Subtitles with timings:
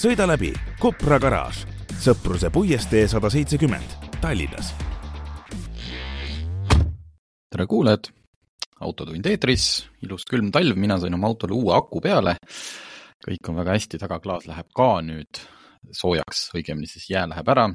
[0.00, 1.62] sõida läbi Kopra garaaž,
[2.02, 4.72] Sõpruse puiestee sada seitsekümmend, Tallinnas.
[7.54, 8.10] tere kuulajad,
[8.82, 12.36] Autotund eetris, ilus külm talv, mina sain oma autole uue aku peale.
[13.24, 15.40] kõik on väga hästi, tagaklaas läheb ka nüüd
[15.92, 17.68] soojaks, õigemini siis jää läheb ära.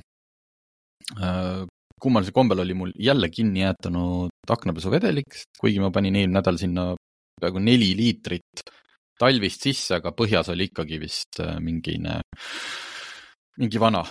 [1.18, 1.64] Äh,
[2.00, 6.94] kummalisel kombel oli mul jälle kinni jäetanud aknapesuvedelik, kuigi ma panin eelmine nädal sinna
[7.40, 8.62] peaaegu neli liitrit
[9.20, 12.20] talvist sisse, aga põhjas oli ikkagi vist äh, mingine,
[13.60, 14.02] mingi vana.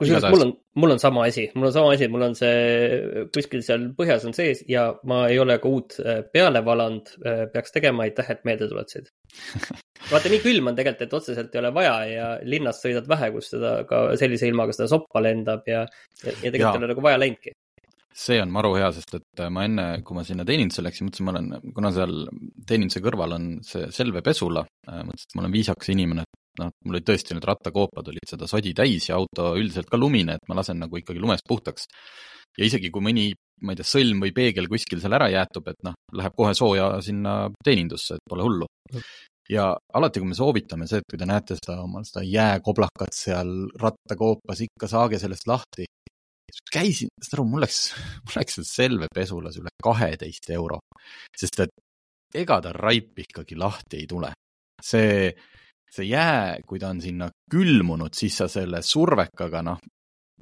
[0.00, 3.64] kusjuures mul on, mul on sama asi, mul on sama asi, mul on see kuskil
[3.66, 7.12] seal põhjas on sees ja ma ei ole ka uut äh, peale valanud.
[7.24, 9.10] Äh, peaks tegema, aitäh, et meelde tuletasid.
[10.12, 13.52] vaata, nii külm on tegelikult, et otseselt ei ole vaja ja linnas sõidad vähe, kus
[13.54, 15.84] seda ka sellise ilmaga seda soppa lendab ja,
[16.22, 17.54] ja, ja tegelikult ei ole nagu vaja läinudki
[18.14, 21.26] see on maru hea, sest et äh, ma enne, kui ma sinna teenindusse läksin, mõtlesin,
[21.26, 22.14] ma olen, kuna seal
[22.68, 26.70] teeninduse kõrval on see Selve pesula, äh, mõtlesin, et ma olen viisakas inimene, et noh,
[26.86, 30.48] mul olid tõesti need rattakoopad olid seda sodi täis ja auto üldiselt ka lumine, et
[30.48, 31.90] ma lasen nagu ikkagi lumest puhtaks.
[32.54, 33.32] ja isegi kui mõni,
[33.66, 36.92] ma ei tea, sõlm või peegel kuskil seal ära jäätub, et noh, läheb kohe sooja
[37.02, 38.70] sinna teenindusse, et pole hullu
[39.50, 43.50] ja alati, kui me soovitame see, et kui te näete seda omal seda jääkoblakat seal
[43.80, 45.88] rattakoopas, ikka saage sellest lahti
[46.72, 47.80] käisin, saad aru, mul läks,
[48.24, 50.80] mul läks Selve pesulas üle kaheteist euro,
[51.36, 51.74] sest et
[52.34, 54.32] ega ta raip ikkagi lahti ei tule.
[54.84, 55.30] see,
[55.88, 59.78] see jää, kui ta on sinna külmunud, siis sa selle survekaga, noh,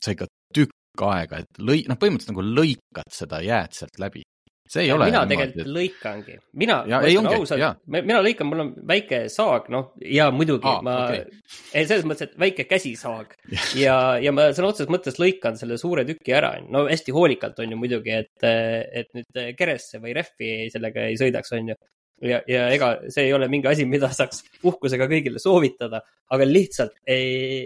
[0.03, 4.25] sa ikka tükk aega, et lõi-, noh, põhimõtteliselt nagu lõikad seda jääd sealt läbi
[4.69, 5.09] see ei ja ole.
[5.11, 5.71] mina tegelikult et...
[5.77, 10.83] lõikangi, mina, ma ütlen ausalt, mina lõikan, mul on väike saag, noh ja muidugi Aa,
[10.87, 11.41] ma okay.,
[11.73, 13.37] selles mõttes, et väike käsisaag.
[13.83, 17.73] Ja, ja ma sõna otseses mõttes lõikan selle suure tüki ära, no hästi hoolikalt on
[17.73, 21.79] ju muidugi, et, et nüüd keresse või rehvi sellega ei sõidaks, on ju.
[22.23, 26.95] Ja, ja ega see ei ole mingi asi, mida saaks uhkusega kõigile soovitada, aga lihtsalt
[27.11, 27.65] ei,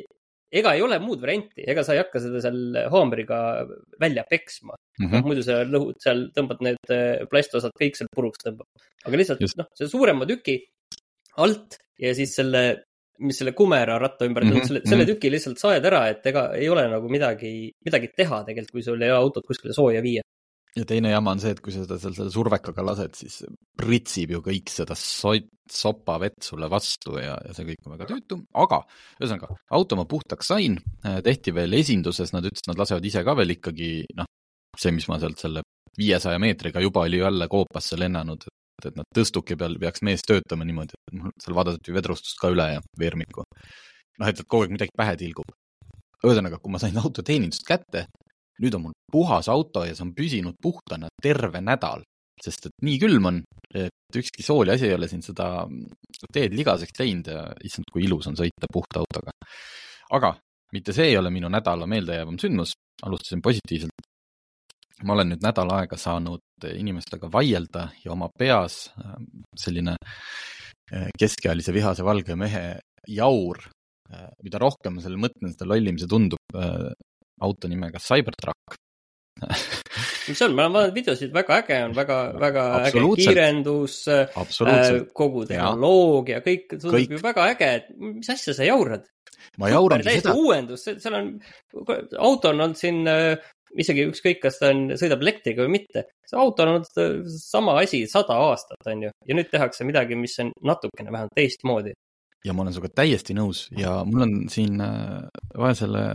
[0.53, 3.39] ega ei ole muud varianti, ega sa ei hakka seda seal haamriga
[4.01, 5.09] välja peksma mm.
[5.09, 5.27] -hmm.
[5.27, 8.69] muidu sa lõhud seal, tõmbad need äh, plastosad kõik seal puruks tõmbab.
[9.05, 10.61] aga lihtsalt noh, selle suurema tüki
[11.43, 12.62] alt ja siis selle,
[13.19, 14.69] mis selle kumera ratta ümber mm, -hmm.
[14.71, 15.12] selle, selle mhm.
[15.15, 19.03] tüki lihtsalt saed ära, et ega ei ole nagu midagi, midagi teha tegelikult, kui sul
[19.03, 20.23] ei ole autot kuskile sooja viia
[20.76, 23.38] ja teine jama on see, et kui sa seda seal selle survekaga lased, siis
[23.78, 25.38] pritsib ju kõik seda so-,
[25.72, 28.82] sopavett sulle vastu ja, ja see kõik on väga tüütu, aga
[29.20, 30.76] ühesõnaga, auto ma puhtaks sain,
[31.06, 34.28] äh, tehti veel esinduses, nad ütlesid, nad lasevad ise ka veel ikkagi noh,
[34.76, 35.64] see, mis ma sealt selle
[35.97, 40.66] viiesaja meetriga juba oli jälle koopasse lennanud, et, et nad tõstuki peal peaks mees töötama
[40.69, 43.47] niimoodi, et mul seal vaadati vedrustust ka üle ja veermikku.
[44.20, 45.56] noh, et, kogu aeg midagi pähe tilgub.
[46.25, 48.06] ühesõnaga, kui ma sain auto teenindust kätte,
[48.62, 52.03] nüüd on mul puhas auto ja see on püsinud puhtana terve nädal,
[52.43, 53.43] sest et nii külm on,
[53.75, 55.67] et ükski sooli asi ei ole siin seda
[56.33, 59.34] teed ligaseks teinud ja issand, kui ilus on sõita puhta autoga.
[60.17, 60.37] aga
[60.72, 62.75] mitte see ei ole minu nädala meeldejäävam sündmus,
[63.06, 64.12] alustasin positiivselt.
[65.05, 69.17] ma olen nüüd nädal aega saanud inimestega vaielda ja oma peas äh,
[69.61, 72.78] selline äh, keskealise vihase valge mehe
[73.09, 73.61] jaur,
[74.09, 76.41] äh, mida rohkem ma selle mõtlen, seda lollim see tundub,
[77.41, 78.79] auto nimega Cybertruck
[80.31, 85.45] mis on, ma olen vaadanud videosid, väga äge on, väga, väga äge kiirendus, äh, kogu
[85.49, 87.13] tehnoloogia, kõik tundub kõik.
[87.13, 89.05] ju väga äge, et mis asja sa jaurad?
[89.61, 90.33] ma jaurangi seda.
[90.37, 91.29] uuendus, seal on,
[92.17, 93.37] auto on olnud siin äh,
[93.77, 96.07] isegi ükskõik, kas ta on, sõidab elektriga või mitte.
[96.27, 100.17] see auto on olnud äh, sama asi sada aastat, on ju, ja nüüd tehakse midagi,
[100.19, 101.93] mis on natukene vähemalt teistmoodi.
[102.47, 104.81] ja ma olen sinuga täiesti nõus ja mul on siin
[105.61, 106.06] vaesele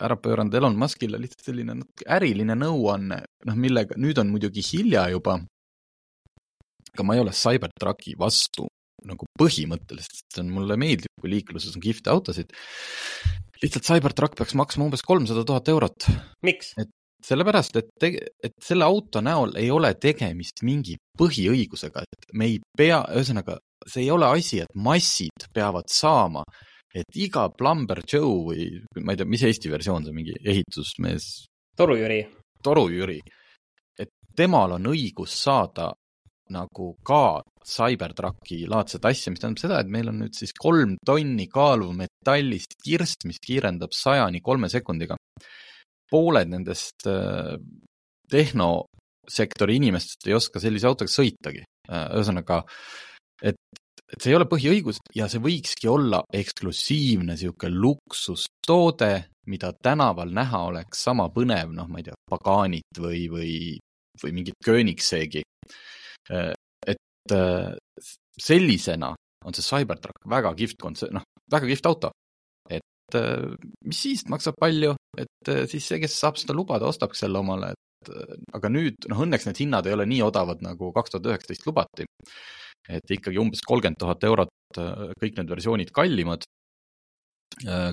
[0.00, 5.08] ära pööranud Elon Muskile lihtsalt selline natuke äriline nõuanne, noh, millega nüüd on muidugi hilja
[5.12, 5.40] juba.
[6.90, 8.66] aga ma ei ole Cybertrucki vastu
[9.06, 12.52] nagu põhimõtteliselt, sest mulle meeldib, kui liikluses on kihvte autosid.
[13.62, 16.08] lihtsalt Cybertruck peaks maksma umbes kolmsada tuhat eurot.
[16.42, 16.74] miks?
[16.78, 16.90] et
[17.24, 23.02] sellepärast, et, et selle auto näol ei ole tegemist mingi põhiõigusega, et me ei pea,
[23.12, 26.44] ühesõnaga, see ei ole asi, et massid peavad saama
[26.94, 28.66] et iga Plumber Joe või
[29.04, 31.46] ma ei tea, mis Eesti versioon see mingi ehitusmees.
[31.76, 32.20] torujüri.
[32.62, 33.20] torujüri,
[33.98, 35.92] et temal on õigus saada
[36.50, 37.40] nagu ka
[37.70, 42.74] Cybertrucki laadset asja, mis tähendab seda, et meil on nüüd siis kolm tonni kaaluv metallist
[42.82, 45.16] kirst, mis kiirendab sajani kolme sekundiga.
[46.10, 47.54] pooled nendest äh,
[48.30, 51.62] tehnosektori inimestest ei oska sellise autoga sõitagi.
[51.86, 52.64] Äh, ühesõnaga,
[53.46, 53.60] et,
[54.10, 59.12] et see ei ole põhiõigus ja see võikski olla eksklusiivne niisugune luksustoode,
[59.50, 63.52] mida tänaval näha oleks sama põnev, noh, ma ei tea, Paganit või, või,
[64.22, 65.42] või mingit Koenigseegi
[66.34, 66.52] äh,
[66.86, 67.74] et äh,
[68.40, 69.14] sellisena
[69.44, 72.12] on see Cybertruck väga kihvt kontse-, noh, väga kihvt auto.
[72.70, 73.46] et äh,
[73.86, 78.12] mis siis, maksab palju, et siis see, kes saab seda lubada, ostab selle omale, et
[78.56, 82.06] aga nüüd, noh, õnneks need hinnad ei ole nii odavad, nagu kaks tuhat üheksateist lubati.
[82.90, 84.80] Et ikkagi umbes kolmkümmend tuhat eurot
[85.20, 86.46] kõik need versioonid kallimad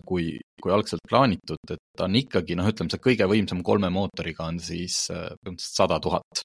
[0.06, 4.46] kui, kui algselt plaanitud, et ta on ikkagi, noh, ütleme see kõige võimsam kolme mootoriga
[4.46, 6.44] on siis põhimõtteliselt sada tuhat.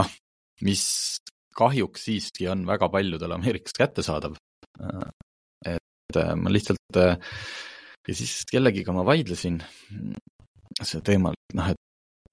[0.00, 0.14] noh,
[0.64, 0.84] mis
[1.56, 4.36] kahjuks siiski on väga paljudele Ameerikas kättesaadav.
[5.66, 7.18] et äh, ma lihtsalt äh,
[8.08, 9.60] ja siis kellegiga ma vaidlesin
[10.80, 11.78] selle teemal, noh, et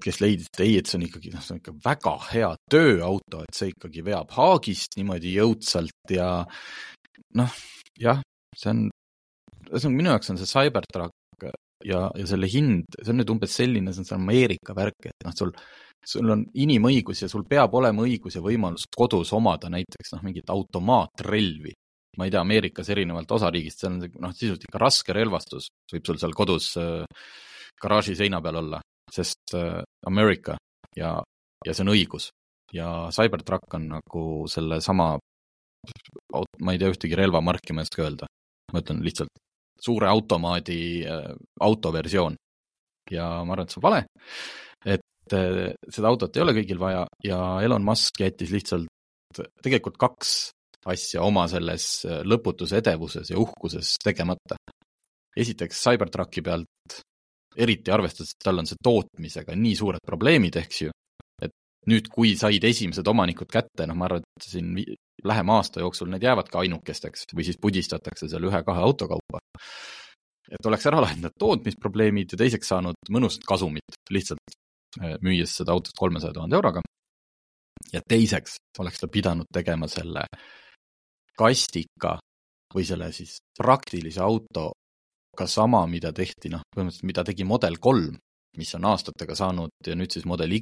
[0.04, 3.44] kes leidis, et ei, et see on ikkagi, noh, see on ikka väga hea tööauto,
[3.48, 6.30] et see ikkagi veab haagist niimoodi jõudsalt ja
[7.40, 7.56] noh,
[8.00, 8.22] jah,
[8.56, 8.86] see on,
[9.68, 11.48] ühesõnaga minu jaoks on see Cybertruck
[11.86, 15.28] ja, ja selle hind, see on nüüd umbes selline, see on see Ameerika värk, et
[15.28, 15.54] noh, sul
[16.08, 20.50] sul on inimõigus ja sul peab olema õigus ja võimalus kodus omada näiteks noh, mingit
[20.54, 21.74] automaatrelvi.
[22.18, 26.18] ma ei tea, Ameerikas erinevalt osariigist, seal on noh, sisuliselt ikka raske relvastus võib sul
[26.22, 27.04] seal kodus äh,
[27.82, 28.80] garaaži seina peal olla,
[29.14, 30.58] sest äh, Ameerika
[30.98, 31.18] ja,
[31.66, 32.30] ja see on õigus.
[32.74, 35.14] ja Cybertruck on nagu sellesama,
[36.62, 38.28] ma ei tea ühtegi relvamarki, ma ei oska öelda.
[38.74, 39.32] ma ütlen lihtsalt
[39.80, 41.32] suure automaadi äh,
[41.62, 42.36] autoversioon.
[43.12, 44.02] ja ma arvan, et see on vale,
[44.98, 48.90] et eh, seda autot ei ole kõigil vaja ja Elon Musk jättis lihtsalt
[49.64, 50.34] tegelikult kaks
[50.88, 54.58] asja oma selles lõputus edevuses ja uhkuses tegemata.
[55.38, 57.00] esiteks Cybertrucki pealt,
[57.58, 60.94] eriti arvestades, et tal on see tootmisega nii suured probleemid, eks ju,
[61.42, 61.54] et
[61.90, 64.76] nüüd, kui said esimesed omanikud kätte, noh, ma arvan, et siin
[65.26, 69.42] lähema aasta jooksul need jäävadki ainukesteks või siis pudistatakse seal ühe-kahe auto kaupa.
[70.48, 74.56] et oleks ära lahendanud tootmisprobleemid ja teiseks saanud mõnusat kasumit lihtsalt
[74.98, 76.82] Äh, müües seda autot kolmesaja tuhande euroga.
[77.94, 80.24] ja teiseks oleks ta pidanud tegema selle
[81.40, 82.18] kastika
[82.74, 84.22] või selle siis praktilise
[85.38, 88.18] autoga sama, mida tehti, noh, põhimõtteliselt mida tegi Model kolm,
[88.58, 90.62] mis on aastatega saanud ja nüüd siis Model Y,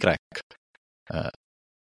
[1.14, 1.30] äh,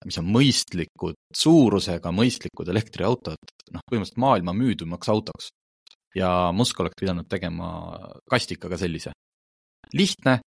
[0.05, 3.39] mis on mõistlikud suurusega, mõistlikud elektriautod,
[3.73, 5.49] noh, põhimõtteliselt maailma müüdumaks autoks.
[6.15, 7.99] ja Musk oleks pidanud tegema
[8.31, 9.11] kastikaga sellise.
[9.93, 10.41] lihtne,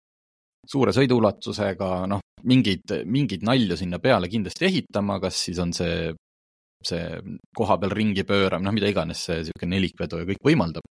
[0.65, 6.13] suure sõiduulatusega, noh, mingeid, mingeid nalju sinna peale kindlasti ehitama, kas siis on see,
[6.83, 7.19] see
[7.55, 10.87] koha peal ringi pööramine, noh, mida iganes see niisugune nelikvedu ja kõik võimaldab.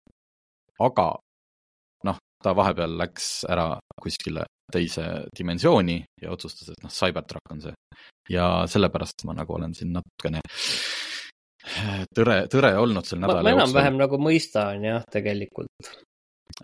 [0.80, 1.14] aga
[2.44, 3.70] ta vahepeal läks ära
[4.00, 5.04] kuskile teise
[5.36, 7.74] dimensiooni ja otsustas, et noh, Cybertruck on see.
[8.30, 10.40] ja sellepärast ma nagu olen siin natukene
[12.16, 13.46] tõre, tõre olnud sel nädalal.
[13.46, 15.92] ma enam-vähem nagu mõistan jah, tegelikult.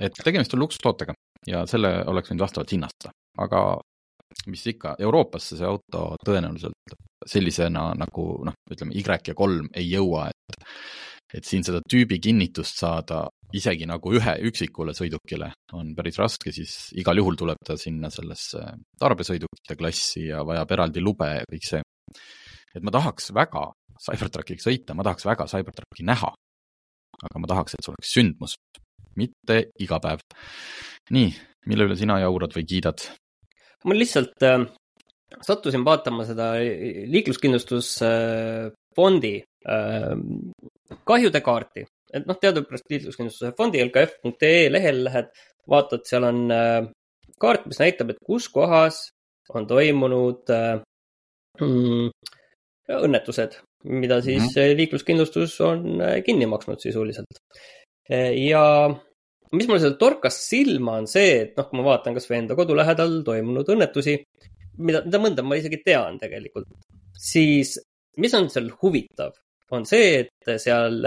[0.01, 1.17] et tegemist on luksustootega
[1.49, 3.63] ja selle oleks võinud vastavalt hinnastada, aga
[4.47, 10.29] mis ikka, Euroopasse see auto tõenäoliselt sellisena nagu noh, ütleme Y ja kolm ei jõua,
[10.31, 10.67] et
[11.31, 16.73] et siin seda tüübi kinnitust saada isegi nagu ühe üksikule sõidukile on päris raske, siis
[17.01, 18.61] igal juhul tuleb ta sinna sellesse
[19.01, 21.83] tarbesõidukite klassi ja vajab eraldi lube ja kõik see.
[22.75, 26.31] et ma tahaks väga Cybertruckiga sõita, ma tahaks väga Cybertrucki näha.
[27.21, 28.53] aga ma tahaks, et see oleks sündmus,
[29.17, 30.21] mitte iga päev.
[31.11, 31.35] nii,
[31.67, 32.99] mille üle sina jaurad või kiidad?
[33.85, 34.67] ma lihtsalt äh,
[35.43, 36.55] sattusin vaatama seda
[37.13, 39.45] liikluskindlustusfondi äh,
[41.05, 45.31] kahjude kaarti, et noh, teadupärast liikluskindlustuse fondi lkf.ee lehel lähed,
[45.71, 46.79] vaatad, seal on äh,
[47.43, 49.03] kaart, mis näitab, et kus kohas
[49.55, 50.81] on toimunud äh,
[51.61, 52.11] mm,
[53.01, 54.77] õnnetused, mida siis mm -hmm.
[54.83, 57.39] liikluskindlustus on kinni maksnud sisuliselt.
[58.11, 58.91] Ja
[59.57, 62.77] mis mul seal torkas silma, on see, et noh, kui ma vaatan kasvõi enda kodu
[62.79, 64.17] lähedal toimunud õnnetusi,
[64.79, 66.69] mida, mida mõnda ma isegi tean tegelikult,
[67.17, 67.77] siis
[68.21, 69.35] mis on seal huvitav,
[69.75, 71.05] on see, et seal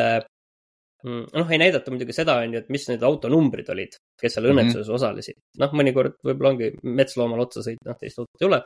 [1.03, 4.85] noh, ei näidata muidugi seda, on ju, et mis need autonumbrid olid, kes seal õnnetuses
[4.85, 4.99] mm -hmm.
[4.99, 5.39] osalesid.
[5.59, 8.61] noh, mõnikord võib-olla ongi metsloomal otsa sõita, noh, teist autot ei ole.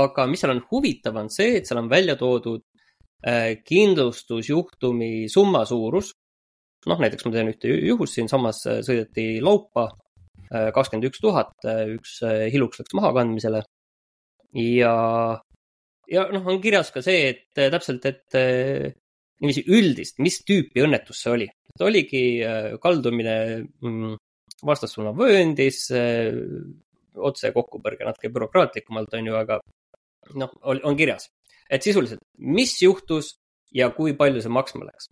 [0.00, 2.62] aga mis seal on huvitav, on see, et seal on välja toodud
[3.26, 6.12] äh, kindlustusjuhtumi summa suurus
[6.90, 9.88] noh, näiteks ma teen ühte juhust, siinsamas äh, sõideti laupa
[10.50, 12.18] äh, kakskümmend üks tuhat, äh, üks
[12.54, 13.62] hiluks läks mahakandmisele.
[14.58, 14.94] ja,
[16.10, 18.98] ja noh, on kirjas ka see, et täpselt, et
[19.42, 21.48] niiviisi üldist, mis tüüpi õnnetus see oli.
[21.72, 22.24] et oligi
[22.82, 23.36] kaldumine
[23.82, 24.16] mm,
[24.66, 25.84] vastassuuna vööndis,
[27.12, 29.58] otse kokkupõrge natuke bürokraatlikumalt, on ju, aga
[30.38, 31.28] noh, on kirjas,
[31.68, 33.34] et sisuliselt, mis juhtus
[33.74, 35.10] ja kui palju see maksma läks.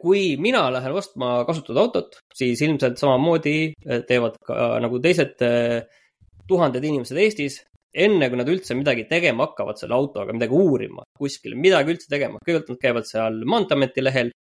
[0.00, 3.74] kui mina lähen ostma kasutatud autot, siis ilmselt samamoodi
[4.08, 5.36] teevad ka nagu teised
[6.48, 7.60] tuhanded inimesed Eestis,
[7.92, 12.40] enne kui nad üldse midagi tegema hakkavad selle autoga, midagi uurima kuskil, midagi üldse tegema,
[12.40, 14.32] kõigepealt nad käivad seal Maanteeameti lehel,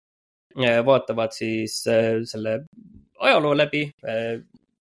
[0.58, 2.60] äh, vaatavad siis äh, selle
[3.20, 4.40] ajaloo läbi, äh,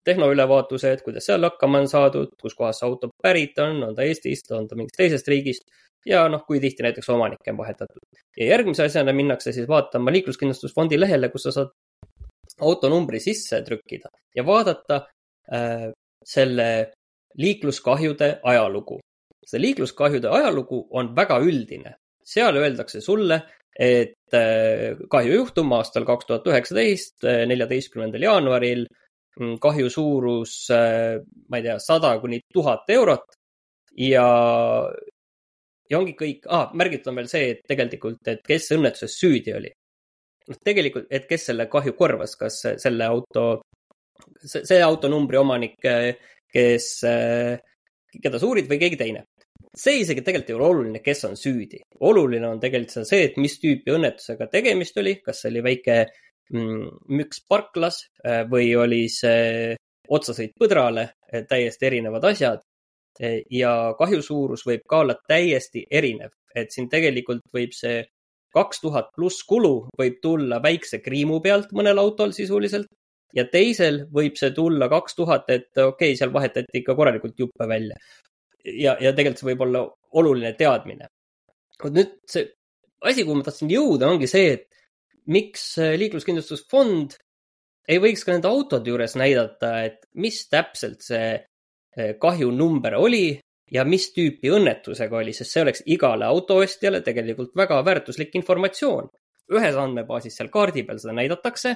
[0.04, 4.68] tehnoülevaatused, kuidas seal hakkama on saadud, kuskohast see auto pärit on, on ta Eestist, on
[4.68, 5.64] ta mingist teisest riigist
[6.06, 8.04] ja noh, kui tihti näiteks omanikke on vahetatud.
[8.38, 11.72] ja järgmise asjana minnakse siis vaatama liikluskindlustusfondi lehele, kus sa saad
[12.62, 15.00] autonumbri sisse trükkida ja vaadata
[15.54, 15.90] äh,
[16.24, 16.68] selle
[17.38, 19.00] liikluskahjude ajalugu.
[19.46, 21.96] see liikluskahjude ajalugu on väga üldine.
[22.24, 23.42] seal öeldakse sulle,
[23.80, 28.86] et äh, kahjujuhtum aastal kaks tuhat üheksateist, äh, neljateistkümnendal jaanuaril,
[29.40, 31.18] mm, kahju suurus, äh,
[31.50, 33.36] ma ei tea, sada kuni tuhat eurot
[33.98, 34.28] ja,
[35.90, 39.74] ja ongi kõik ah,, märgitud on veel see, et tegelikult, et kes õnnetuses süüdi oli.
[40.48, 43.64] noh, tegelikult, et kes selle kahju korvas, kas selle auto,
[44.44, 45.78] see autonumbri omanik
[46.54, 47.58] kes, äh,
[48.22, 49.26] keda sa uurid või keegi teine.
[49.74, 51.80] see isegi tegelikult ei ole oluline, kes on süüdi.
[52.00, 55.96] oluline on tegelikult see, et mis tüüpi õnnetusega tegemist oli, kas see oli väike
[56.54, 56.84] mm,
[57.18, 59.74] müks parklas äh, või oli see
[60.10, 62.62] otsasõit põdrale, äh, täiesti erinevad asjad.
[63.54, 68.00] ja kahju suurus võib ka olla täiesti erinev, et siin tegelikult võib see
[68.54, 72.90] kaks tuhat pluss kulu võib tulla väikse kriimu pealt mõnel autol sisuliselt
[73.34, 77.68] ja teisel võib see tulla kaks tuhat, et okei okay,, seal vahetati ikka korralikult juppe
[77.70, 77.98] välja.
[78.64, 79.86] ja, ja tegelikult see võib olla
[80.20, 81.10] oluline teadmine.
[81.84, 82.48] vot nüüd see
[83.04, 84.68] asi, kuhu ma tahtsin jõuda, ongi see, et
[85.34, 87.18] miks liikluskindlustusfond
[87.90, 93.40] ei võiks ka nende autode juures näidata, et mis täpselt see eh, kahjunumber oli
[93.74, 99.10] ja mis tüüpi õnnetusega oli, sest see oleks igale autoostjale tegelikult väga väärtuslik informatsioon.
[99.54, 101.76] ühes andmebaasis seal kaardi peal seda näidatakse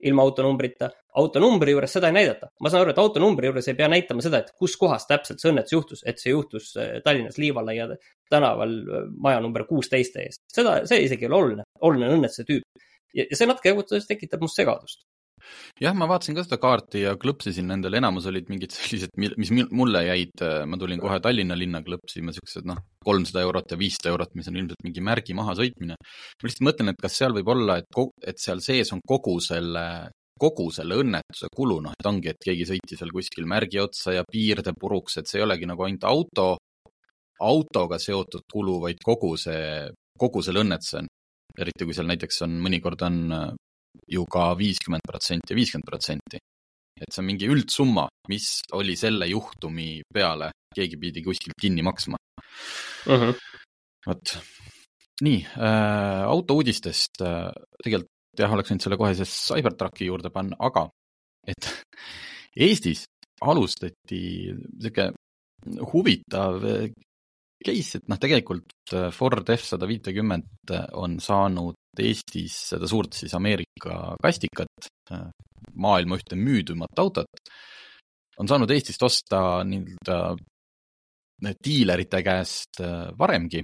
[0.00, 0.90] ilma autonumbrita.
[1.16, 2.50] autonumbri juures seda ei näidata.
[2.60, 5.52] ma saan aru, et autonumbri juures ei pea näitama seda, et kus kohas täpselt see
[5.52, 7.88] õnnetus juhtus, et see juhtus äh, Tallinnas Liivalaia
[8.30, 10.40] tänaval äh, maja number kuusteist ees.
[10.52, 12.88] seda, see isegi ei ole oluline, oluline on õnnetuse tüüp.
[13.14, 13.74] ja see natuke
[14.08, 15.06] tekitab must segadust
[15.82, 20.02] jah, ma vaatasin ka seda kaarti ja klõpsisin nendel, enamus olid mingid sellised, mis mulle
[20.06, 24.50] jäid, ma tulin kohe Tallinna linna klõpsima, siuksed noh, kolmsada eurot ja viissada eurot, mis
[24.50, 25.96] on ilmselt mingi märgi mahasõitmine.
[25.96, 29.86] ma lihtsalt mõtlen, et kas seal võib olla, et, et seal sees on kogu selle,
[30.38, 34.24] kogu selle õnnetuse kulu, noh, et ongi, et keegi sõitis veel kuskil märgi otsa ja
[34.30, 36.48] piirde puruks, et see ei olegi nagu ainult auto,
[37.44, 41.04] autoga seotud kulu, vaid kogu see, kogu selle õnnetuse
[41.56, 43.16] eriti kui seal näiteks on, mõnikord on
[44.08, 46.40] ju ka viiskümmend protsenti ja viiskümmend protsenti.
[46.96, 52.16] et see on mingi üldsumma, mis oli selle juhtumi peale, keegi pidi kuskilt kinni maksma
[52.16, 53.12] uh.
[53.12, 53.30] Mhm.
[53.30, 53.34] -huh.
[54.06, 54.38] vot,
[55.22, 57.50] nii äh,, autouudistest äh,
[57.82, 60.88] tegelikult jah, oleks võinud selle kohe siis Cybertrucki juurde panna, aga
[61.46, 61.68] et
[62.66, 63.04] Eestis
[63.44, 65.12] alustati niisugune
[65.92, 66.64] huvitav
[67.64, 73.16] case, et noh, tegelikult äh, Ford F sada viitekümmet äh, on saanud Eestis seda suurt
[73.16, 75.28] siis Ameerika kastikat, äh,
[75.74, 77.40] maailma ühte müüdumat autot,
[78.40, 80.18] on saanud Eestist osta nii-öelda
[81.64, 82.80] diilerite käest
[83.18, 83.62] varemgi,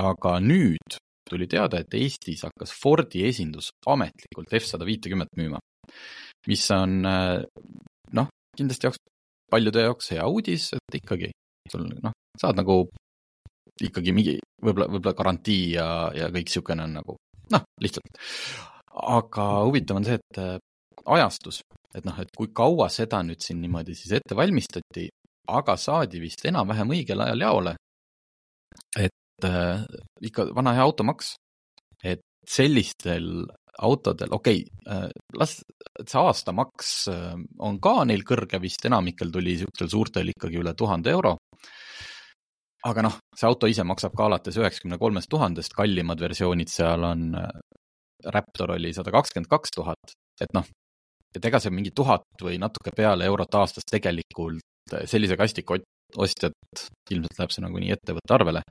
[0.00, 0.98] aga nüüd
[1.28, 5.60] tuli teada, et Eestis hakkas Fordi esindus ametlikult F sada viitekümmet müüma,
[6.48, 9.00] mis on noh, kindlasti jaoks,
[9.50, 11.30] paljude jaoks hea uudis, et ikkagi
[11.72, 12.82] sul noh, saad nagu
[13.84, 17.16] ikkagi mingi võib-olla, võib-olla garantii ja, ja kõik niisugune on nagu
[17.54, 18.22] noh, lihtsalt.
[18.98, 20.56] aga huvitav on see, et äh,
[21.16, 21.60] ajastus,
[21.96, 25.08] et noh, et kui kaua seda nüüd siin niimoodi siis ette valmistati,
[25.48, 27.76] aga saadi vist enam-vähem õigel ajal jaole.
[28.98, 29.84] et äh,
[30.22, 31.36] ikka vana hea automaks,
[32.04, 33.46] et sellistel
[33.78, 35.60] autodel, okei okay, äh,, las,
[36.02, 41.14] see aastamaks äh, on ka neil kõrge vist, enamikel tuli niisugustel suurtel ikkagi üle tuhande
[41.14, 41.37] euro
[42.86, 47.32] aga noh, see auto ise maksab ka alates üheksakümne kolmest tuhandest, kallimad versioonid seal on,
[47.38, 47.50] äh,
[48.34, 50.66] Raptor oli sada kakskümmend kaks tuhat, et noh,
[51.36, 54.62] et ega see mingi tuhat või natuke peale eurot aastas tegelikult
[54.94, 55.78] äh, sellise kastiku
[56.18, 56.56] ostjat,
[57.10, 58.62] ilmselt läheb see nagunii ettevõtte arvele,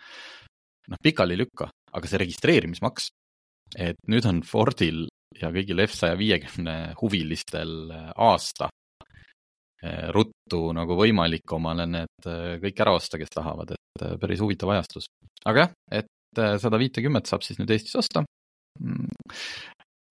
[0.91, 3.11] noh, pikali ei lükka, aga see registreerimismaks,
[3.77, 5.05] et nüüd on Fordil
[5.37, 8.71] ja kõigil F saja viiekümne huvilistel äh, aasta
[10.15, 12.29] ruttu nagu võimalik omale need
[12.63, 15.05] kõik ära osta, kes tahavad, et päris huvitav ajastus.
[15.45, 18.23] aga jah, et sada viitekümmet saab siis nüüd Eestis osta.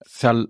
[0.07, 0.47] Seal,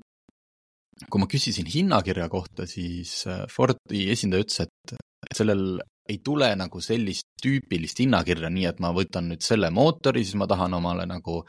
[1.09, 4.97] kui ma küsisin hinnakirja kohta, siis Fordi esindaja ütles, et
[5.37, 10.39] sellel ei tule nagu sellist tüüpilist hinnakirja, nii et ma võtan nüüd selle mootori, siis
[10.39, 11.41] ma tahan omale nagu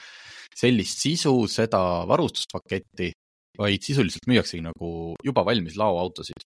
[0.58, 3.12] sellist sisu, seda varustuspaketti,
[3.58, 4.90] vaid sisuliselt müüaksegi nagu
[5.26, 6.42] juba valmis laoautosid.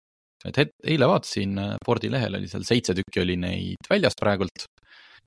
[0.48, 4.68] Et het-, eile vaatasin, Fordi lehel oli seal seitse tükki oli neid väljas praegult,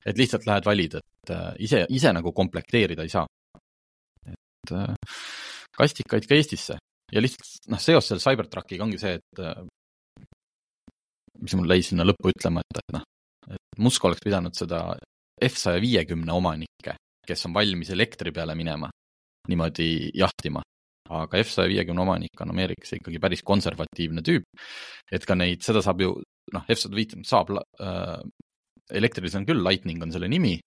[0.05, 3.27] et lihtsalt lähed valid, et äh, ise, ise nagu komplekteerida ei saa.
[4.27, 4.95] et äh,
[5.77, 6.77] kastikaid ka Eestisse
[7.13, 9.63] ja lihtsalt noh, seos selle Cybertruckiga ongi see, et äh,
[11.43, 13.05] mis mul jäi sinna lõppu ütlema, et, et noh,
[13.51, 14.85] et Musk oleks pidanud seda
[15.43, 16.95] F saja viiekümne omanikke,
[17.27, 18.89] kes on valmis elektri peale minema,
[19.49, 20.63] niimoodi jahtima.
[21.11, 24.45] Aga F saja viiekümne omanik on Ameerikas ikkagi päris konservatiivne tüüp.
[25.11, 26.13] et ka neid, seda saab ju,
[26.53, 28.21] noh, F sada viitekümmet saab äh,,
[28.91, 30.57] elektrilis on küll, Lightning on selle nimi,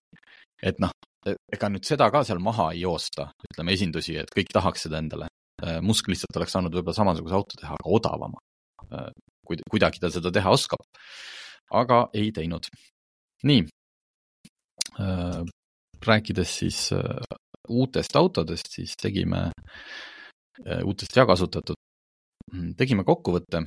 [0.63, 0.93] et noh,
[1.27, 5.31] ega nüüd seda ka seal maha ei joosta, ütleme esindusi, et kõik tahaks seda endale.
[5.63, 8.43] Äh, Musk lihtsalt oleks saanud võib-olla samasuguse auto teha, aga odavama.
[8.91, 9.11] Äh,
[9.47, 10.83] kuidagi ta seda teha oskab.
[11.73, 12.67] aga ei teinud.
[13.43, 13.63] nii
[15.01, 15.43] äh,.
[16.07, 16.93] rääkides siis
[17.69, 19.51] uutest autodest, siis tegime
[20.85, 21.77] uutest ja kasutatud,
[22.79, 23.67] tegime kokkuvõtte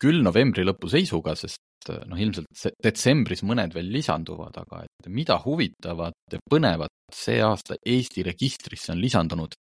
[0.00, 5.36] küll novembri lõpu seisuga, sest äh, noh, ilmselt detsembris mõned veel lisanduvad, aga et mida
[5.44, 9.56] huvitavat ja põnevat see aasta Eesti registrisse on lisandunud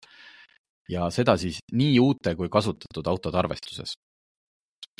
[0.92, 3.96] ja seda siis nii uute kui kasutatud autode arvestuses.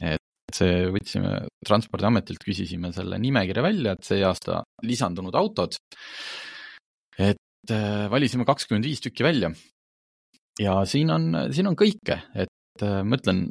[0.02, 0.22] et
[0.54, 5.76] see, võtsime Transpordiametilt, küsisime selle nimekirja välja, et see aasta lisandunud autod.
[7.18, 9.52] et äh, valisime kakskümmend viis tükki välja.
[10.60, 13.46] Ja siin on, siin on kõike, et äh, ma ütlen,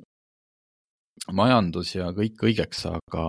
[1.34, 3.26] majandus ja kõik õigeks, aga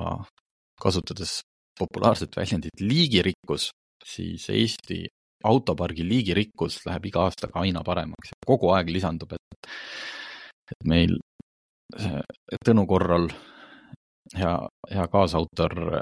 [0.83, 1.41] kasutades
[1.79, 3.71] populaarset väljendit liigirikkus,
[4.05, 5.05] siis Eesti
[5.47, 9.71] autopargi liigirikkus läheb iga aastaga aina paremaks ja kogu aeg lisandub, et,
[10.73, 11.19] et meil
[12.67, 13.29] Tõnu Korral
[14.35, 14.55] hea,
[14.91, 16.01] hea kaasautor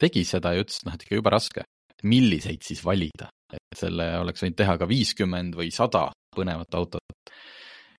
[0.00, 1.62] tegi seda ja ütles, noh, et ikka jube raske,
[2.02, 7.32] milliseid siis valida, et selle oleks võinud teha ka viiskümmend või sada põnevat autot.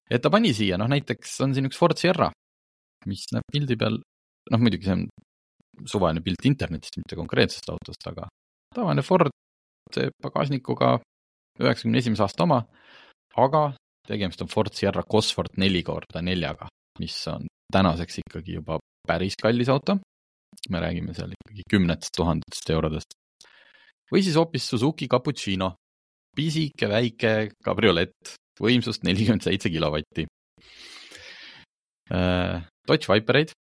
[0.10, 2.30] et ta pani siia, noh näiteks on siin üks Ford Sierra,
[3.10, 4.00] mis näeb pildi peal,
[4.52, 5.06] noh muidugi see on
[5.88, 8.28] suvaline pilt internetist, mitte konkreetsest autost, aga
[8.76, 9.34] tavaline Ford
[10.22, 10.98] pagasnikuga,
[11.60, 12.60] üheksakümne esimese aasta oma,
[13.38, 13.64] aga
[14.10, 16.70] tegemist on Ford Sierra Cosworth neli korda neljaga,
[17.02, 20.00] mis on tänaseks ikkagi juba päris kallis auto.
[20.70, 23.14] me räägime seal ikkagi kümnetest tuhandetest eurodest.
[24.10, 25.74] Või siis hoopis Suzuki Cappuccino,
[26.36, 30.26] pisike väike kabriolett, võimsust nelikümmend seitse kilovatti.
[32.10, 33.54] Äh, Dodge Vipereid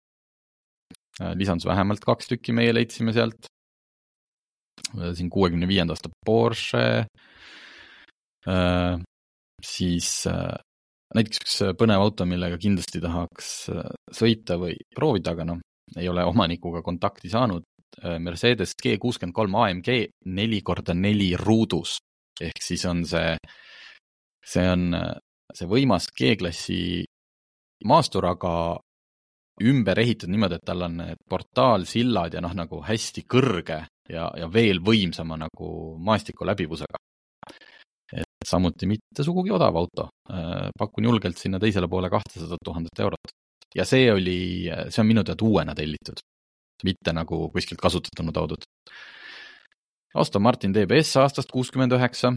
[1.21, 3.51] äh, lisandus vähemalt kaks tükki, meie leidsime sealt.
[4.97, 7.07] Äh, siin kuuekümne viienda aasta Porsche,
[9.61, 13.49] siis näiteks üks põnev auto, millega kindlasti tahaks
[14.17, 15.59] sõita või proovida, aga noh,
[15.99, 17.68] ei ole omanikuga kontakti saanud.
[18.03, 19.89] Äh, Mercedes G kuuskümmend kolm AMG
[20.35, 21.99] neli korda neli ruudus
[22.41, 23.35] ehk siis on see,
[24.47, 24.93] see on
[25.55, 27.03] see võimas G-klassi
[27.89, 28.53] maastur, aga
[29.67, 34.47] ümber ehitatud niimoodi, et tal on need portaalsillad ja noh, nagu hästi kõrge ja, ja
[34.53, 37.03] veel võimsama nagu maastiku läbivusega
[38.47, 40.09] samuti mitte sugugi odav auto.
[40.31, 43.37] Äh, pakun julgelt sinna teisele poole kahtesadat tuhandet eurot.
[43.77, 46.23] ja see oli, see on minu teada uuena tellitud,
[46.87, 48.67] mitte nagu kuskilt kasutatuna toodud.
[50.19, 52.33] Aston Martin DBS aastast kuuskümmend üheksa.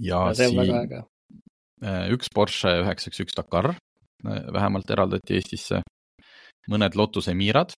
[0.00, 5.82] ja siin äh, üks Porsche üheksa üks Dakar äh, vähemalt eraldati Eestisse,
[6.70, 7.74] mõned Lotus Emirad,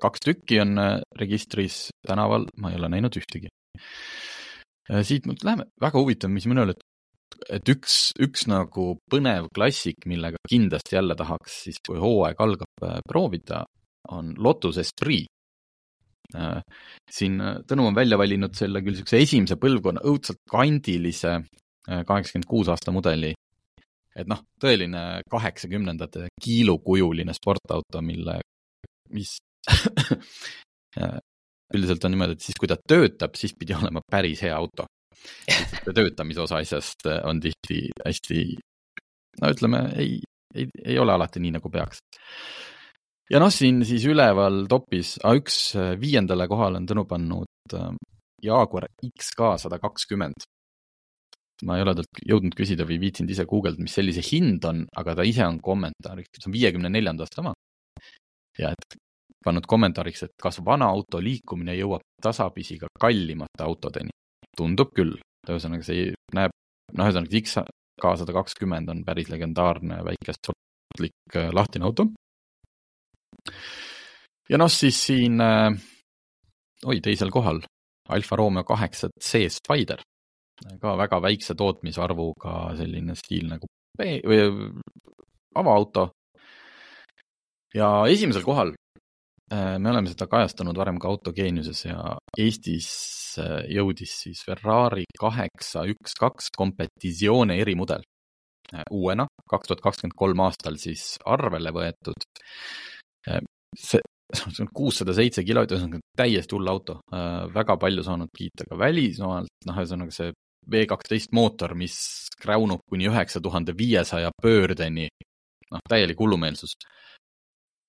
[0.00, 0.78] kaks tükki on
[1.18, 3.50] registris tänaval, ma ei ole näinud ühtegi
[5.04, 6.84] siit nüüd läheme, väga huvitav, mis minul, et,
[7.48, 13.00] et üks, üks nagu põnev klassik, millega kindlasti jälle tahaks siis, kui hooaeg algab, äh,
[13.08, 13.64] proovida,
[14.14, 15.28] on Lotus Esprit.
[16.36, 16.60] Äh,
[17.10, 21.38] siin äh, Tõnu on välja valinud selle küll niisuguse esimese põlvkonna õudselt kandilise
[21.88, 23.30] kaheksakümmend kuus aasta mudeli.
[24.18, 28.34] et noh, tõeline kaheksakümnendate kiilukujuline sportauto, mille,
[29.14, 29.38] mis
[31.74, 34.84] üldiselt on niimoodi, et siis, kui ta töötab, siis pidi olema päris hea auto.
[35.96, 38.42] töötamise osa asjast äh, on tihti hästi,
[39.42, 40.18] no ütleme, ei,
[40.54, 42.02] ei, ei ole alati nii, nagu peaks.
[43.30, 47.90] ja noh, siin siis üleval topis A1 äh, viiendale kohale on Tõnu pannud äh,
[48.42, 50.46] Jaguar XK sada kakskümmend.
[51.66, 55.16] ma ei ole talt jõudnud küsida või viitsinud ise guugeldada, mis sellise hind on, aga
[55.18, 57.54] ta ise on kommentaariks, see on viiekümne neljanda aasta oma.
[58.58, 58.98] ja et
[59.44, 64.14] pannud kommentaariks, et kas vana auto liikumine jõuab tasapisi ka kallimate autodeni.
[64.58, 65.16] Tundub küll,
[65.48, 66.54] ühesõnaga see näeb,
[66.94, 72.08] noh, ühesõnaga XK sada kakskümmend on päris legendaarne väike sportlik äh, lahtine auto.
[74.48, 75.72] ja noh, siis siin äh,
[76.86, 77.62] oi, teisel kohal
[78.08, 80.00] Alfa Romeo kaheksa C Spider,
[80.80, 84.70] ka väga väikse tootmisarvuga selline stiilne kupe või
[85.58, 86.08] avaauto.
[87.74, 88.87] ja esimesel kohal äh,
[89.50, 92.02] me oleme seda kajastanud varem ka Autogeeniuses ja
[92.38, 92.88] Eestis
[93.40, 98.04] äh, jõudis siis Ferrari kaheksa üks kaks Competizione erimudel
[98.74, 102.28] äh, uuena, kaks tuhat kakskümmend kolm aastal siis arvele võetud.
[103.76, 104.00] see,
[104.34, 108.78] see on kuussada seitse kilot, ühesõnaga täiesti hull auto, äh, väga palju saanud kiita ka
[108.78, 110.32] välismaalt, noh, ühesõnaga see
[110.68, 111.94] V kaksteist mootor, mis
[112.42, 115.06] kräunub kuni üheksa tuhande viiesaja pöördeni,
[115.72, 116.74] noh, täielik hullumeelsus.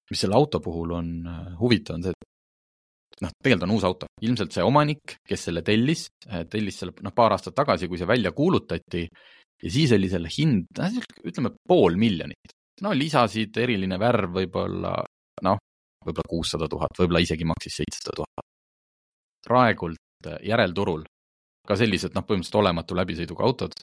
[0.09, 4.09] Mis selle auto puhul on äh, huvitav, on see, et noh, tegelikult on uus auto,
[4.25, 8.09] ilmselt see omanik, kes selle tellis, äh, tellis selle noh, paar aastat tagasi, kui see
[8.09, 9.05] välja kuulutati
[9.63, 10.81] ja siis oli selle hind,
[11.27, 12.55] ütleme pool miljonit.
[12.81, 14.93] no lisasid, eriline värv võib-olla,
[15.43, 15.57] noh,
[16.05, 18.45] võib-olla kuussada tuhat, võib-olla isegi maksis seitsesada tuhat.
[19.45, 21.03] praegult äh, järelturul
[21.67, 23.75] ka sellised noh, põhimõtteliselt olematu läbisõiduga autod,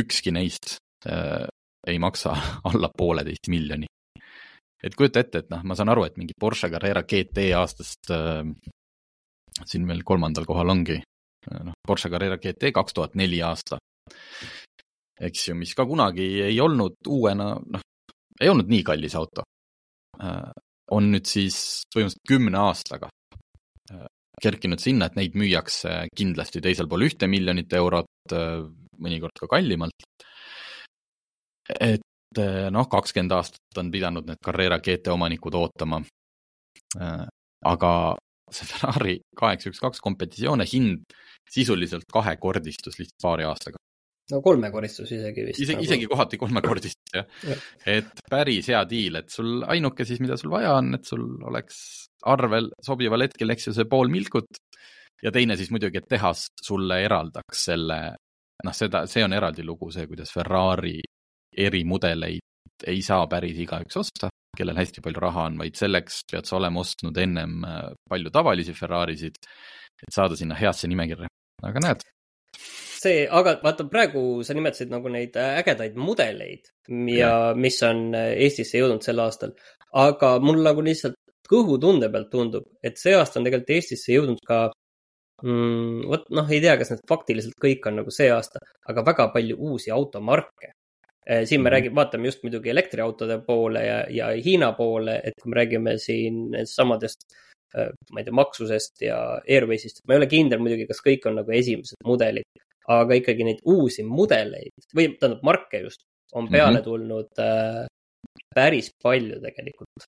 [0.00, 1.46] ükski neist äh,
[1.86, 2.34] ei maksa
[2.70, 3.86] alla pooleteist miljoni.
[4.84, 8.44] Et kujuta ette, et noh, ma saan aru, et mingi Porsche Carrera GT aastast äh,
[9.64, 13.78] siin meil kolmandal kohal ongi äh, noh, Porsche Carrera GT kaks tuhat neli aasta.
[15.20, 17.86] eks ju, mis ka kunagi ei olnud uuena, noh,
[18.40, 19.44] ei olnud nii kallis auto
[20.22, 20.50] äh,
[20.94, 23.10] on nüüd siis põhimõtteliselt kümne aastaga
[23.92, 24.06] äh,
[24.42, 28.62] kerkinud sinna, et neid müüakse kindlasti teisel pool ühte miljonit eurot, äh,
[29.00, 30.06] mõnikord ka kallimalt.
[31.78, 32.02] et
[32.38, 36.02] noh, kakskümmend aastat on pidanud need Carrera GT omanikud ootama.
[37.66, 37.92] aga
[38.50, 41.14] see Ferrari kaheksa üks kaks kompetitsioone hind
[41.50, 43.78] sisuliselt kahekordistus lihtsalt paari aastaga
[44.30, 45.60] no kolmekordistus isegi vist.
[45.60, 47.56] isegi nagu..., isegi kohati kolmekordistus jah ja.
[47.98, 51.80] et päris hea diil, et sul ainuke siis, mida sul vaja on, et sul oleks
[52.30, 54.60] arvel sobival hetkel, eks ju, see pool milkut.
[55.22, 58.00] ja teine siis muidugi, et tehas sulle eraldaks selle,
[58.64, 60.98] noh, seda, see on eraldi lugu, see, kuidas Ferrari
[61.66, 62.46] erimudeleid
[62.88, 66.80] ei saa päris igaüks osta, kellel hästi palju raha on, vaid selleks pead sa olema
[66.80, 69.36] ostnud ennem äh, palju tavalisi Ferrarisid,
[70.00, 71.28] et saada sinna heasse nimekirja.
[71.68, 72.04] aga näed,
[73.00, 76.70] see, aga vaata praegu sa nimetasid nagu neid äh, ägedaid mudeleid
[77.16, 79.54] ja mis on äh, Eestisse jõudnud sel aastal.
[80.06, 81.18] aga mul nagu lihtsalt
[81.50, 84.60] kõhutunde pealt tundub, et see aasta on tegelikult Eestisse jõudnud ka
[85.42, 89.30] mm,, vot noh, ei tea, kas need faktiliselt kõik on nagu see aasta, aga väga
[89.34, 90.74] palju uusi automarke.
[91.30, 91.72] Äh, siin me -hmm.
[91.72, 96.56] räägime, vaatame just muidugi elektriautode poole ja, ja Hiina poole, et kui me räägime siin
[96.64, 97.28] samadest
[98.10, 101.54] ma ei tea, maksusest ja Airwaysist, ma ei ole kindel muidugi, kas kõik on nagu
[101.54, 106.52] esimesed mudelid, aga ikkagi neid uusi mudeleid või tähendab marke just on mhm.
[106.52, 106.84] peale mm -hmm.
[106.84, 107.86] tulnud äh,
[108.54, 110.06] päris palju tegelikult.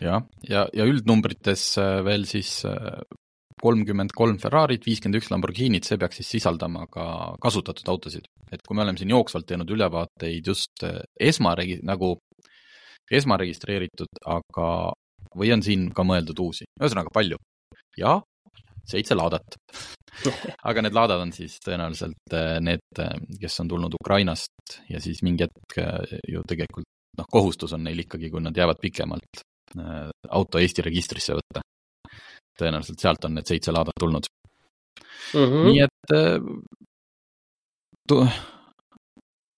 [0.00, 3.00] jah, ja, ja, ja üldnumbrites äh, veel siis äh,
[3.60, 7.04] kolmkümmend kolm Ferrarit, viiskümmend üks Lamborghinit, see peaks siis sisaldama ka
[7.42, 8.28] kasutatud autosid.
[8.52, 12.16] et kui me oleme siin jooksvalt teinud ülevaateid just äh, esmaregi-, nagu
[13.12, 14.68] esmaregistreeritud, aga,
[15.36, 17.38] või on siin ka mõeldud uusi, ühesõnaga palju.
[17.98, 18.18] ja
[18.88, 19.56] seitse laadat
[20.70, 25.22] aga need laadad on siis tõenäoliselt äh, need, äh, kes on tulnud Ukrainast ja siis
[25.22, 25.80] mingi hetk
[26.28, 29.40] ju tegelikult noh, kohustus on neil ikkagi, kui nad jäävad pikemalt,
[30.30, 31.64] auto Eesti registrisse võtta.
[32.60, 34.28] Tõenäoliselt sealt on need seitse laadat tulnud
[35.34, 35.44] mm.
[35.44, 35.64] -hmm.
[35.68, 36.04] nii et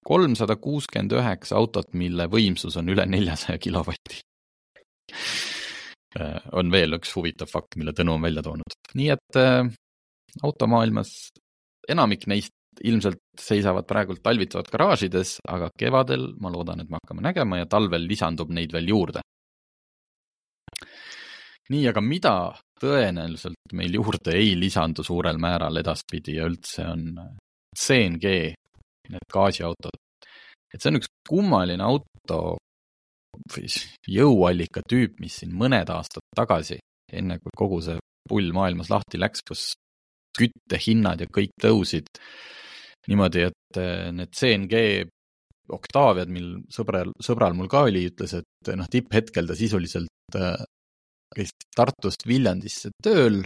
[0.04, 4.22] kolmsada kuuskümmend üheksa autot, mille võimsus on üle neljasaja kilovatti
[6.58, 8.74] on veel üks huvitav fakt, mille Tõnu on välja toonud.
[8.94, 9.38] nii et
[10.42, 11.30] automaailmas
[11.88, 17.58] enamik neist ilmselt seisavad praegult talvitavad garaažides, aga kevadel ma loodan, et me hakkame nägema
[17.60, 19.20] ja talvel lisandub neid veel juurde.
[21.70, 22.34] nii, aga mida
[22.80, 27.04] tõenäoliselt meil juurde ei lisandu suurel määral edaspidi ja üldse on
[27.76, 28.32] CNG,
[29.10, 29.98] need gaasiautod.
[30.70, 32.56] et see on üks kummaline auto
[33.50, 33.66] või
[34.10, 36.78] jõuallika tüüp, mis siin mõned aastad tagasi,
[37.12, 39.72] enne kui kogu see pull maailmas lahti läks, kus
[40.38, 42.10] küttehinnad ja kõik tõusid
[43.10, 44.82] niimoodi, et eh, need CNG
[45.70, 50.62] Octaviad, mil sõbral, sõbral mul ka oli, ütles, et noh, tipphetkel ta sisuliselt eh,
[51.34, 53.42] käis Tartust Viljandisse tööl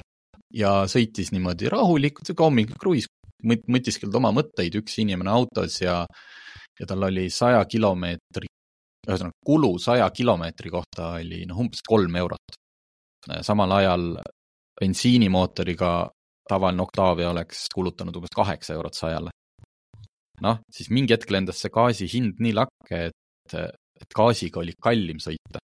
[0.55, 3.09] ja sõitis niimoodi rahulikult, sihuke hommikul kruiis,
[3.45, 6.03] mõtisklenud oma mõtteid, üks inimene autos ja,
[6.81, 8.49] ja tal oli saja kilomeetri,
[9.05, 12.61] ühesõnaga kulu saja kilomeetri kohta oli noh, umbes kolm eurot.
[13.43, 14.19] samal ajal
[14.81, 15.91] bensiinimootoriga
[16.49, 19.31] tavaline Octavia oleks kulutanud umbes kaheksa eurot sajale.
[20.43, 23.55] noh, siis mingi hetk lendas see gaasi hind nii lakke, et,
[24.01, 25.64] et gaasiga oli kallim sõita.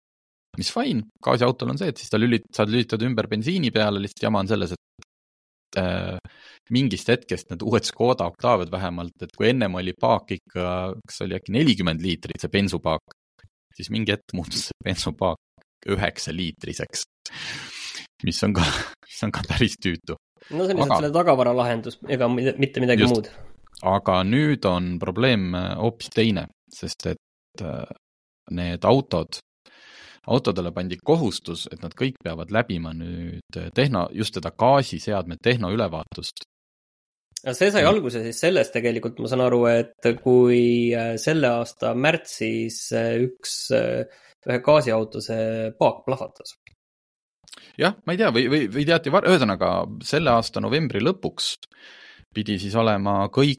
[0.60, 4.26] Mis fine, gaasiautol on see, et siis ta lülit-, saad lülitada ümber bensiini peale, lihtsalt
[4.28, 6.18] jama on selles, et äh,
[6.76, 10.70] mingist hetkest need uued Škoda Octaviad vähemalt, et kui ennem oli paak ikka,
[11.08, 13.16] kas oli äkki nelikümmend liitrit, see bensupaak,
[13.78, 17.06] siis mingi hetk muutus see bensupaak üheksa liitriseks,
[18.28, 18.66] mis on ka,
[19.08, 20.18] mis on ka päris tüütu.
[20.50, 23.32] no see on lihtsalt selle tagavara lahendus, ega mitte midagi just, muud.
[23.96, 27.86] aga nüüd on probleem hoopis teine, sest et äh,
[28.52, 29.40] need autod
[30.30, 36.46] autodele pandi kohustus, et nad kõik peavad läbima nüüd tehno, just seda gaasiseadme tehnoülevaatust.
[37.56, 42.82] see sai alguse siis sellest tegelikult, ma saan aru, et kui äh, selle aasta märtsis
[42.94, 44.04] äh, üks, äh,
[44.48, 46.58] ühe gaasiauto see paak plahvatas.
[47.80, 49.74] jah, ma ei tea, või, või, või teati, ühesõnaga
[50.06, 51.56] selle aasta novembri lõpuks
[52.36, 53.58] pidi siis olema kõik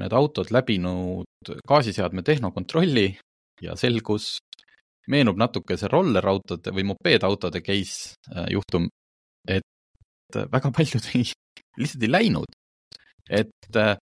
[0.00, 3.10] need autod läbinud gaasiseadme tehnokontrolli
[3.60, 4.38] ja selgus,
[5.08, 8.88] meenub natuke see rollerautode või mopeedautode case äh, juhtum,
[9.48, 9.64] et
[10.36, 11.24] äh, väga paljud ei,
[11.80, 12.58] lihtsalt ei läinud.
[13.30, 13.96] et äh,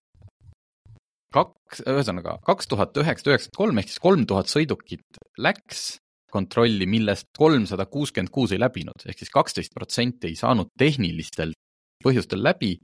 [1.33, 7.25] kaks, ühesõnaga kaks tuhat üheksasada üheksakümmend kolm ehk siis kolm tuhat sõidukit läks kontrolli, millest
[7.37, 11.55] kolmsada kuuskümmend kuus ei läbinud, ehk siis kaksteist protsenti ei saanud tehnilistel
[12.03, 12.75] põhjustel läbi,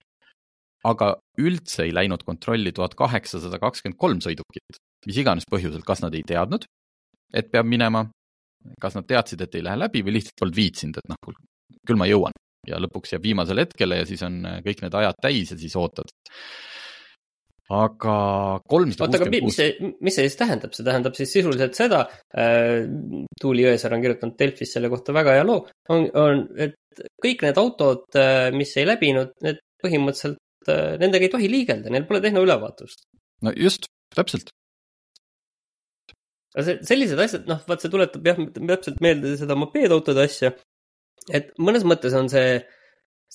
[0.85, 6.17] aga üldse ei läinud kontrolli tuhat kaheksasada kakskümmend kolm sõidukit, mis iganes põhjusel, kas nad
[6.17, 6.65] ei teadnud,
[7.35, 8.05] et peab minema,
[8.81, 11.35] kas nad teadsid, et ei lähe läbi või lihtsalt polnud viitsinud, et noh,
[11.85, 12.35] küll ma jõuan
[12.69, 15.75] ja lõpuks jääb viimasele hetkele ja siis on äh, kõik need ajad täis ja siis
[15.79, 16.09] ootad.
[17.65, 18.15] aga
[18.69, 19.51] kolmsada kuuskümmend kuus.
[19.51, 22.03] mis see, mis see siis tähendab, see tähendab siis sisuliselt seda
[22.37, 22.85] äh,,
[23.41, 27.61] Tuuli Jõesaar on kirjutanud Delfis selle kohta väga hea loo, on, on, et kõik need
[27.61, 33.07] autod, äh, mis ei läbinud, need põhimõtteliselt, äh, nendega ei tohi liigelda, neil pole tehnoülevaatust.
[33.45, 34.53] no just, täpselt
[36.55, 40.53] aga see, sellised asjad, noh, vaat see tuletab jah, täpselt meelde seda mopeedautode asja.
[41.33, 42.59] et mõnes mõttes on see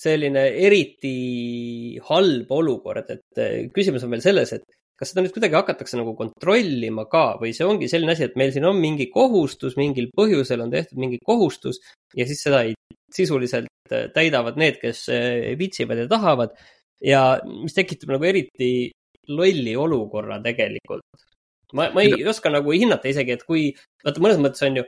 [0.00, 4.64] selline eriti halb olukord, et eh, küsimus on veel selles, et
[5.00, 8.52] kas seda nüüd kuidagi hakatakse nagu kontrollima ka või see ongi selline asi, et meil
[8.54, 11.80] siin on mingi kohustus, mingil põhjusel on tehtud mingi kohustus
[12.16, 12.76] ja siis seda ei,
[13.12, 16.56] sisuliselt eh, täidavad need, kes eh, viitsivad ja tahavad.
[17.04, 18.90] ja mis tekitab nagu eriti
[19.32, 21.28] lolli olukorra tegelikult
[21.76, 22.30] ma, ma ei Mida?
[22.32, 23.68] oska nagu hinnata isegi, et kui,
[24.04, 24.86] vaata mõnes mõttes on ju,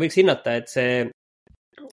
[0.00, 1.04] võiks hinnata, et see,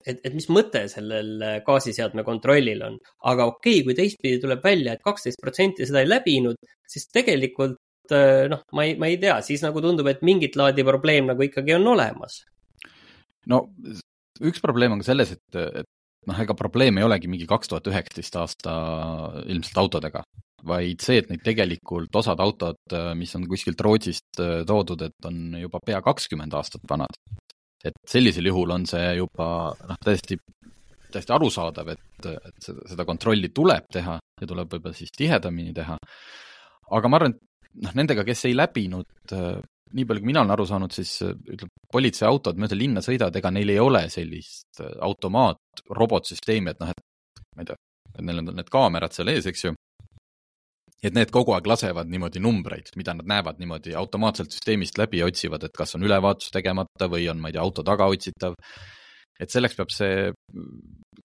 [0.06, 2.98] et, et mis mõte sellel äh, gaasiseadme kontrollil on.
[3.30, 7.08] aga okei okay,, kui teistpidi tuleb välja et, et kaksteist protsenti seda ei läbinud, siis
[7.14, 7.78] tegelikult
[8.14, 11.46] äh, noh, ma ei, ma ei tea, siis nagu tundub, et mingit laadi probleem nagu
[11.46, 12.42] ikkagi on olemas.
[13.50, 13.66] no
[14.44, 15.88] üks probleem on ka selles, et, et
[16.28, 18.74] noh, ega probleem ei olegi mingi kaks tuhat üheksateist aasta
[19.46, 20.22] ilmselt autodega,
[20.66, 25.28] vaid see, et neid tegelikult osad autod, äh, mis on kuskilt Rootsist äh, toodud, et
[25.28, 27.14] on juba pea kakskümmend aastat vanad.
[27.84, 30.34] et sellisel juhul on see juba noh, täiesti,
[31.12, 35.94] täiesti arusaadav, et, et seda, kontrolli tuleb teha ja tuleb võib-olla siis tihedamini teha.
[36.90, 39.60] aga ma arvan, et noh, nendega, kes ei läbinud, äh,
[39.94, 43.70] nii palju, kui mina olen aru saanud, siis ütleme, politseiautod mööda linna sõidavad, ega neil
[43.72, 47.78] ei ole sellist automaat, robotsüsteemi, et noh, et ma ei tea,
[48.16, 49.78] et neil on need kaamerad seal ees, eks ju
[51.02, 55.28] et need kogu aeg lasevad niimoodi numbreid, mida nad näevad niimoodi automaatselt süsteemist läbi ja
[55.30, 58.56] otsivad, et kas on ülevaatus tegemata või on, ma ei tea, auto tagaotsitav.
[59.38, 60.32] et selleks peab see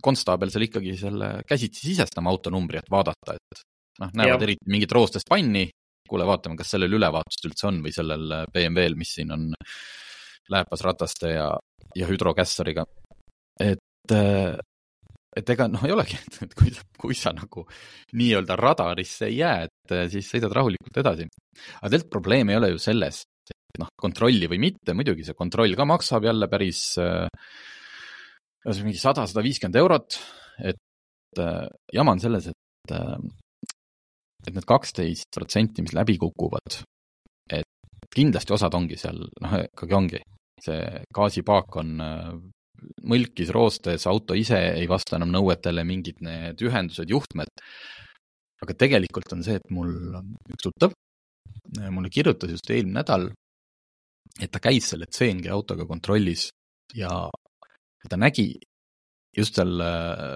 [0.04, 3.64] konstaabel seal ikkagi selle käsitsi sisestama autonumbri, et vaadata, et
[4.04, 4.50] noh, näevad ja.
[4.50, 5.70] eriti mingit roostest panni,
[6.10, 9.50] kuule, vaatame, kas sellel ülevaatust üldse on või sellel BMW-l, mis siin on
[10.54, 11.48] lääpasrataste ja,
[11.96, 12.86] ja hüdrokässariga.
[13.64, 14.14] et
[15.38, 17.66] et ega noh, ei olegi, et kui, kui sa nagu
[18.20, 21.28] nii-öelda radarisse ei jää, et eh, siis sõidad rahulikult edasi.
[21.80, 25.76] aga tegelikult probleem ei ole ju selles, et noh, kontrolli või mitte, muidugi see kontroll
[25.78, 27.28] ka maksab jälle päris äh,,
[28.84, 30.20] mingi sada, sada viiskümmend eurot,
[30.64, 33.18] et äh, jama on selles, et äh,
[34.44, 36.82] et need kaksteist protsenti, mis läbi kukuvad,
[37.56, 40.20] et kindlasti osad ongi seal, noh, ikkagi ongi,
[40.64, 40.82] see
[41.16, 41.96] gaasipaak on
[43.10, 47.52] mõlkis roostes, auto ise ei vasta enam nõuetele, mingid need ühendused, juhtmed.
[48.64, 49.90] aga tegelikult on see, et mul
[50.54, 50.94] üks tuttav
[51.92, 53.30] mulle kirjutas just eelmine nädal,
[54.42, 56.50] et ta käis selle CNG autoga kontrollis
[56.96, 57.10] ja
[58.10, 58.52] ta nägi,
[59.38, 59.82] just seal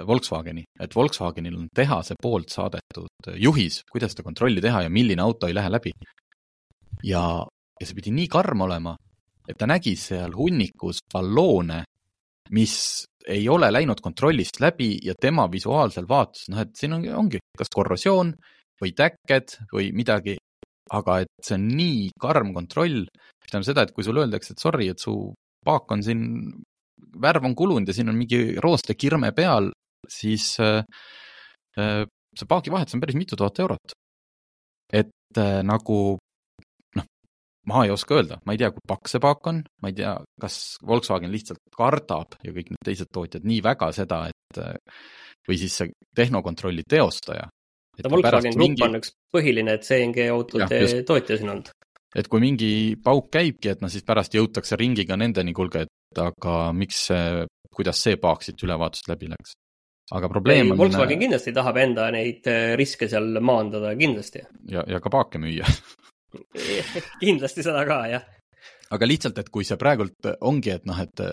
[0.08, 5.48] Volkswageni, et Volkswagenil on tehase poolt saadetud juhis, kuidas seda kontrolli teha ja milline auto
[5.48, 5.92] ei lähe läbi.
[7.04, 7.24] ja,
[7.80, 8.96] ja see pidi nii karm olema,
[9.48, 11.84] et ta nägi seal hunnikus balloone,
[12.56, 17.42] mis ei ole läinud kontrollist läbi ja tema visuaalsel vaates, noh, et siin on, ongi
[17.58, 18.32] kas korrosioon
[18.82, 20.38] või täkked või midagi,
[20.96, 24.64] aga et see on nii karm kontroll, mis tähendab seda, et kui sulle öeldakse, et
[24.64, 25.16] sorry, et su
[25.68, 26.22] paak on siin,
[27.20, 29.72] värv on kulunud ja siin on mingi roostekirme peal,
[30.08, 30.86] siis äh,
[31.80, 32.06] äh,
[32.38, 33.98] see paagi vahetus on päris mitu tuhat eurot.
[34.94, 36.18] et äh, nagu
[37.68, 40.14] ma ei oska öelda, ma ei tea, kui pakk see paak on, ma ei tea,
[40.42, 44.62] kas Volkswagen lihtsalt kardab ja kõik need teised tootjad nii väga seda, et
[45.48, 47.50] või siis see tehnokontrolli teostaja.
[47.98, 48.86] Volkswagen Grupp mingi...
[48.86, 51.74] on üks põhiline CNG autode tootja siin olnud
[52.18, 52.72] et kui mingi
[53.04, 57.04] pauk käibki, et noh, siis pärast jõutakse ringiga nendeni, kuulge, et aga miks
[57.78, 59.56] kuidas see paak siit ülevaatust läbi läks?
[60.16, 60.80] aga probleem on.
[60.80, 64.46] Volkswagen kindlasti tahab enda neid äh, riske seal maandada, kindlasti.
[64.72, 65.68] ja, ja ka paake müüa
[67.24, 68.28] kindlasti seda ka, jah.
[68.96, 71.26] aga lihtsalt, et kui see praegult ongi, et noh, et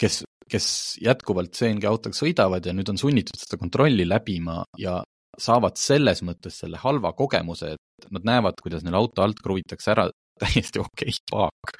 [0.00, 0.66] kes, kes
[1.04, 4.98] jätkuvalt CNG autoga sõidavad ja nüüd on sunnitud seda kontrolli läbima ja
[5.38, 10.08] saavad selles mõttes selle halva kogemuse, et nad näevad, kuidas neil auto alt kruvitakse ära
[10.42, 11.78] täiesti okei okay, paak.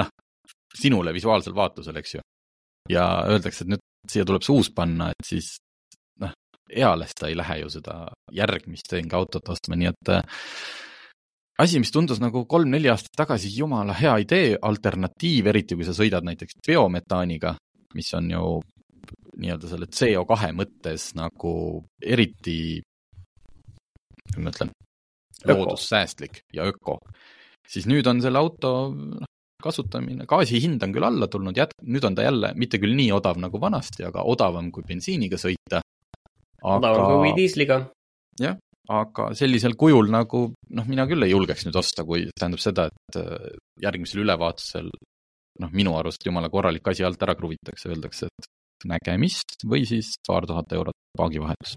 [0.00, 0.10] noh,
[0.78, 2.24] sinule visuaalsel vaatlusel, eks ju.
[2.92, 5.56] ja öeldakse, et nüüd siia tuleb see uus panna, et siis
[6.22, 6.34] noh,
[6.70, 8.00] eales ta ei lähe ju seda
[8.34, 10.12] järgmist TNG autot ostma, nii et
[11.62, 16.26] asi, mis tundus nagu kolm-neli aastat tagasi jumala hea idee, alternatiiv, eriti kui sa sõidad
[16.26, 17.54] näiteks biometaaniga,
[17.98, 18.42] mis on ju
[19.38, 21.54] nii-öelda selle CO2 mõttes nagu
[22.02, 22.58] eriti,
[24.28, 24.72] kuidas ma ütlen,
[25.48, 26.98] loodussäästlik ja öko,
[27.68, 29.26] siis nüüd on selle auto noh,
[29.62, 33.10] kasutamine, gaasi hind on küll alla tulnud, jät-, nüüd on ta jälle mitte küll nii
[33.14, 35.82] odav nagu vanasti, aga odavam kui bensiiniga sõita.
[36.62, 37.80] odavam kui diisliga.
[38.38, 42.88] jah, aga sellisel kujul nagu noh, mina küll ei julgeks nüüd osta, kui tähendab seda,
[42.88, 43.50] et äh,
[43.84, 44.88] järgmisel ülevaatusel
[45.62, 50.46] noh, minu arust jumala korralik asi alt ära kruvitakse, öeldakse, et nägemist või siis paar
[50.46, 51.76] tuhat eurot paagivahetus.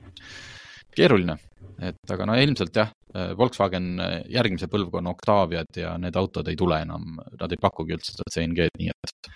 [0.96, 1.38] keeruline,
[1.82, 3.96] et aga no ilmselt jah, Volkswagen
[4.32, 8.80] järgmise põlvkonna Octaviad ja need autod ei tule enam, nad ei pakugi üldse seda CNG-d,
[8.80, 9.34] nii et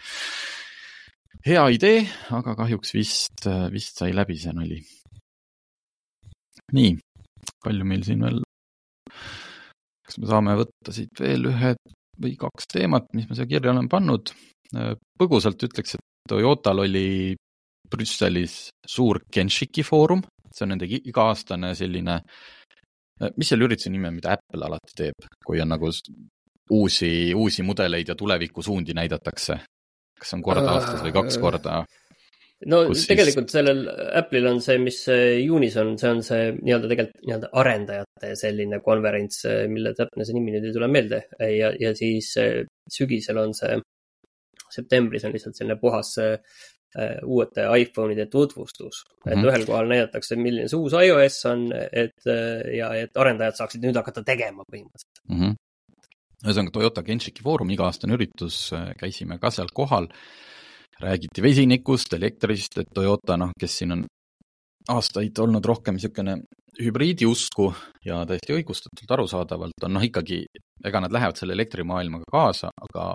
[1.46, 4.80] hea idee, aga kahjuks vist, vist sai läbi see nali.
[6.76, 6.96] nii,
[7.64, 8.42] palju meil siin veel,
[10.06, 11.76] kas me saame võtta siit veel ühe
[12.22, 14.34] või kaks teemat, mis ma siia kirja olen pannud?
[15.20, 17.36] põgusalt ütleks, et Toyotal oli
[17.90, 18.56] Brüsselis
[18.88, 22.16] suur Genshiki foorum, see on nende iga-aastane selline,
[23.22, 25.92] äh, mis selle ürituse nimi on, mida Apple alati teeb, kui on nagu
[26.74, 29.60] uusi, uusi mudeleid ja tulevikusuundi näidatakse.
[30.20, 31.84] kas on kord aastas või kaks korda?
[32.72, 33.58] No Kus tegelikult siis...
[33.60, 33.82] sellel
[34.22, 39.44] Apple'il on see, mis juunis on, see on see nii-öelda tegelikult nii-öelda arendajate selline konverents,
[39.72, 42.32] mille täpne see nimi nüüd ei tule meelde ja, ja siis
[42.92, 43.76] sügisel on see,
[44.72, 46.16] septembris on lihtsalt selline puhas
[46.96, 49.12] Äh, uute iPhone'ide tutvustus mm.
[49.12, 49.32] -hmm.
[49.32, 49.48] et mhm.
[49.48, 53.98] ühel kohal näidatakse, milline see uus iOS on, et äh, ja et arendajad saaksid nüüd
[54.00, 55.42] hakata tegema põhimõtteliselt mm.
[55.42, 55.58] -hmm.
[56.46, 60.08] ühesõnaga Toyota Genshiki Foorum, iga-aastane üritus, äh, käisime ka seal kohal.
[61.02, 64.06] Räägiti vesinikust, elektrist, et Toyota, noh, kes siin on
[64.94, 66.38] aastaid olnud rohkem niisugune
[66.80, 67.70] hübriidi usku
[68.06, 70.44] ja täiesti õigustatult arusaadavalt on noh, ikkagi,
[70.86, 73.08] ega nad lähevad selle elektrimaailmaga kaasa, aga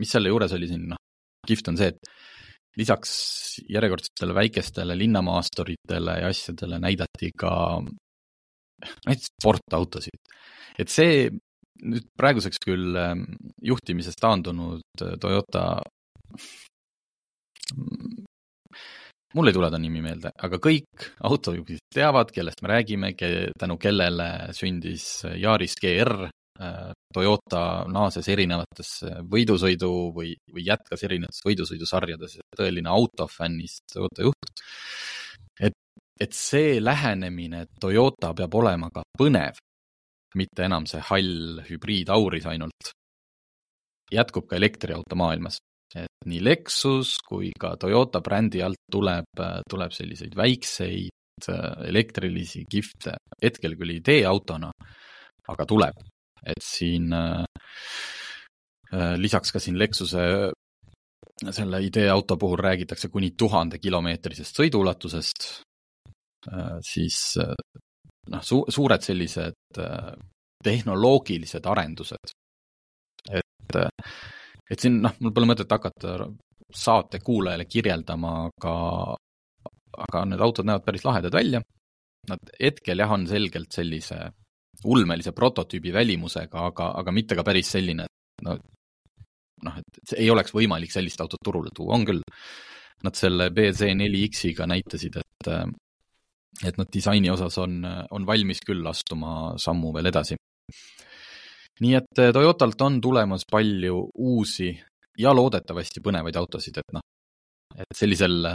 [0.00, 1.00] mis selle juures oli siin, noh,
[1.46, 2.12] kihvt on see, et
[2.78, 3.14] lisaks
[3.70, 7.54] järjekordsetele väikestele linnamaasturitele ja asjadele näidati ka
[9.06, 10.18] näiteks sportautosid.
[10.78, 11.28] et see
[11.84, 13.24] nüüd praeguseks küll ähm,
[13.62, 14.82] juhtimisest taandunud
[15.20, 15.82] Toyota,
[19.34, 23.14] mul ei tule ta nimi meelde, aga kõik autojuhid teavad, kellest me räägime,
[23.58, 32.36] tänu kellele sündis Yaris GR Äh, Toyota naases erinevatesse võidusõidu või, või jätkas erinevates võidusõidusarjades,
[32.54, 34.62] tõeline autofännist Toyota juht.
[35.58, 35.74] et,
[36.20, 39.58] et see lähenemine, et Toyota peab olema ka põnev,
[40.38, 42.94] mitte enam see hall hübriidauris ainult,
[44.14, 45.58] jätkub ka elektriauto maailmas.
[45.94, 53.16] Et nii Lexus kui ka Toyota brändi alt tuleb, tuleb selliseid väikseid äh, elektrilisi kihvte,
[53.42, 54.72] hetkel küll ideeautona,
[55.52, 56.02] aga tuleb
[56.44, 57.44] et siin äh,
[58.92, 60.52] äh, lisaks ka siin Lexuse
[61.50, 65.46] selle ideeauto puhul räägitakse kuni tuhande kilomeetrisest sõiduulatusest,
[66.86, 67.16] siis
[68.30, 69.80] noh, su-, suured sellised
[70.64, 72.32] tehnoloogilised arendused.
[73.34, 73.78] et,
[74.70, 76.28] et siin noh, mul pole mõtet hakata
[76.74, 78.74] saate kuulajale kirjeldama ka
[79.94, 81.60] aga need autod näevad päris lahedad välja.
[82.28, 84.18] Nad hetkel jah, on selgelt sellise
[84.90, 88.56] ulmelise prototüübi välimusega, aga, aga mitte ka päris selline, et no
[89.64, 92.22] noh, et ei oleks võimalik sellist autot turule tuua, on küll.
[93.04, 95.50] Nad selle BZ4X-iga näitasid, et
[96.64, 100.36] et nad disaini osas on, on valmis küll astuma sammu veel edasi.
[101.80, 104.70] Nii et Toyotalt on tulemas palju uusi
[105.18, 107.02] ja loodetavasti põnevaid autosid, et noh,
[107.74, 108.46] et sellisel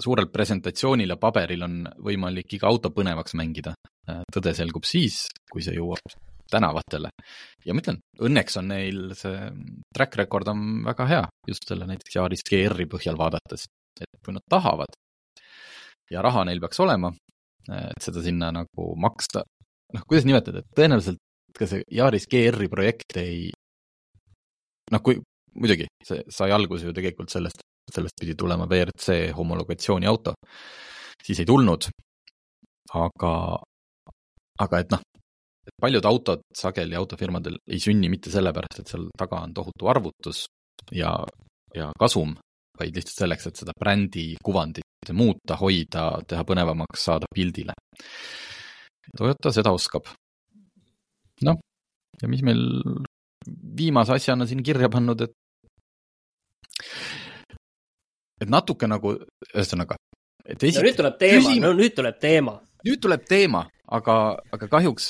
[0.00, 3.74] suurel presentatsioonil ja paberil on võimalik iga auto põnevaks mängida.
[4.04, 6.16] tõde selgub siis, kui see jõuab
[6.50, 7.08] tänavatele.
[7.64, 9.38] ja ma ütlen, õnneks on neil see
[9.94, 13.66] track record on väga hea, just selle näiteks Yaris GR-i põhjal vaadates.
[14.00, 14.92] et kui nad tahavad
[16.10, 17.12] ja raha neil peaks olema,
[17.70, 19.44] et seda sinna nagu maksta,
[19.94, 21.20] noh, kuidas nimetada, et tõenäoliselt
[21.58, 23.50] ka see Yaris GR-i projekt ei,
[24.92, 25.20] noh, kui
[25.54, 27.62] muidugi, see sai alguse ju tegelikult sellest,
[27.94, 30.34] sellest pidi tulema WRC homologatsiooni auto,
[31.22, 31.90] siis ei tulnud.
[32.94, 33.30] aga,
[34.62, 35.00] aga et noh,
[35.80, 40.44] paljud autod sageli autofirmadel ei sünni mitte sellepärast, et seal taga on tohutu arvutus
[40.92, 41.14] ja,
[41.74, 42.36] ja kasum,
[42.78, 47.74] vaid lihtsalt selleks, et seda brändi kuvandit muuta, hoida, teha põnevamaks, saada pildile.
[49.16, 50.08] Toyota seda oskab.
[52.22, 52.62] Ja mis meil
[53.78, 55.34] viimase asjana siin kirja pannud, et
[58.42, 59.14] et natuke nagu,
[59.52, 59.96] ühesõnaga,
[60.44, 62.56] no nüüd tuleb teema küsim..., no nüüd tuleb teema.
[62.84, 63.64] nüüd tuleb teema,
[63.98, 64.16] aga,
[64.52, 65.06] aga kahjuks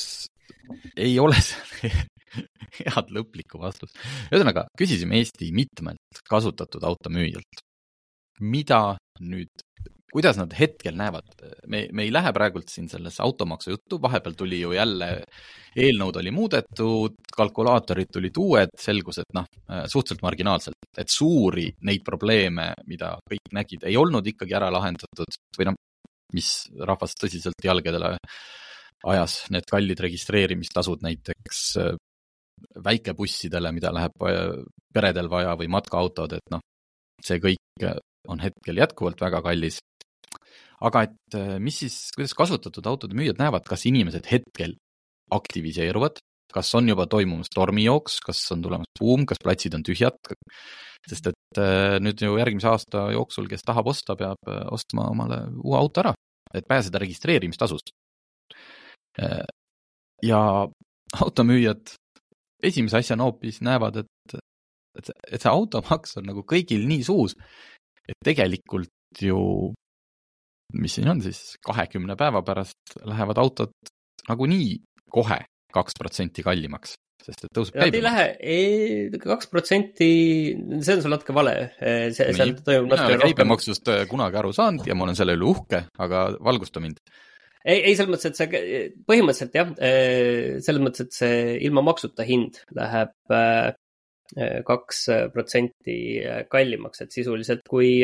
[0.96, 1.94] ei ole seal
[2.78, 3.96] head lõplikku vastust.
[4.30, 7.64] ühesõnaga, küsisime Eesti mitmelt kasutatud automüüjalt,
[8.40, 8.82] mida
[9.22, 9.64] nüüd,
[10.14, 11.26] kuidas nad hetkel näevad,
[11.66, 15.08] me, me ei lähe praegult siin sellesse automaksu juttu, vahepeal tuli ju jälle,
[15.74, 19.48] eelnõud oli muudetud, kalkulaatorid tulid uued, selgus, et noh,
[19.90, 25.70] suhteliselt marginaalselt, et suuri neid probleeme, mida kõik nägid, ei olnud ikkagi ära lahendatud või
[25.70, 25.80] noh,
[26.34, 28.14] mis rahvast tõsiselt jalgadele
[29.04, 31.66] ajas, need kallid registreerimistasud näiteks
[32.84, 34.62] väikebussidele, mida läheb äh,
[34.94, 36.62] peredel vaja või matkaautod, et noh,
[37.24, 37.88] see kõik
[38.28, 39.80] on hetkel jätkuvalt väga kallis.
[40.84, 44.76] Aga et äh, mis siis, kuidas kasutatud autode müüjad näevad, kas inimesed hetkel
[45.34, 46.20] aktiviseeruvad,
[46.54, 50.18] kas on juba toimumas tormijooks, kas on tulemas buum, kas platsid on tühjad,
[51.08, 51.60] sest et
[52.04, 56.12] nüüd ju järgmise aasta jooksul, kes tahab osta, peab ostma omale uue auto ära,
[56.54, 57.90] et pääseda registreerimistasust.
[60.22, 60.40] Ja
[61.20, 61.96] automüüjad
[62.64, 64.36] esimese asjana hoopis näevad, et,
[64.98, 67.36] et, et see automaks on nagu kõigil nii suus,
[68.08, 69.40] et tegelikult ju,
[70.74, 73.74] mis siin on siis, kahekümne päeva pärast lähevad autod
[74.28, 74.78] nagunii
[75.14, 75.40] kohe
[75.74, 76.94] kaks protsenti kallimaks,
[77.24, 78.38] sest et tõuseb käibemaks.
[78.42, 80.08] ei lähe, kaks protsenti,
[80.80, 81.54] see on sul natuke vale.
[81.80, 83.26] see, seal toimub natuke rohkem.
[83.28, 87.02] käibemaksust äh, kunagi aru saanud ja ma olen selle üle uhke, aga valgusta mind
[87.64, 92.26] ei, ei selles mõttes, et see põhimõtteliselt jah, eh, selles mõttes, et see ilma maksuta
[92.28, 95.00] hind läheb eh, kaks
[95.32, 95.96] protsenti
[96.52, 98.02] kallimaks, et sisuliselt kui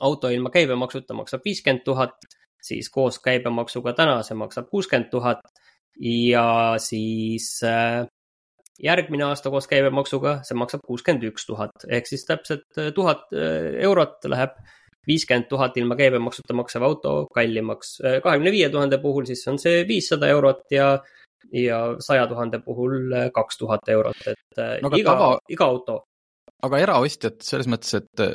[0.00, 2.16] auto ilma käibemaksuta maksab viiskümmend tuhat,
[2.62, 5.42] siis koos käibemaksuga täna see maksab kuuskümmend tuhat
[6.00, 8.06] ja siis eh,
[8.82, 14.58] järgmine aasta koos käibemaksuga see maksab kuuskümmend üks tuhat ehk siis täpselt tuhat eurot läheb
[15.08, 17.98] viiskümmend tuhat ilma käibemaksuta maksev auto kallimaks.
[18.22, 20.90] kahekümne viie tuhande puhul siis on see viissada eurot ja,
[21.52, 25.98] ja saja tuhande puhul kaks tuhat eurot, et no, iga tava..., iga auto.
[26.62, 28.26] aga eraostjad selles mõttes, et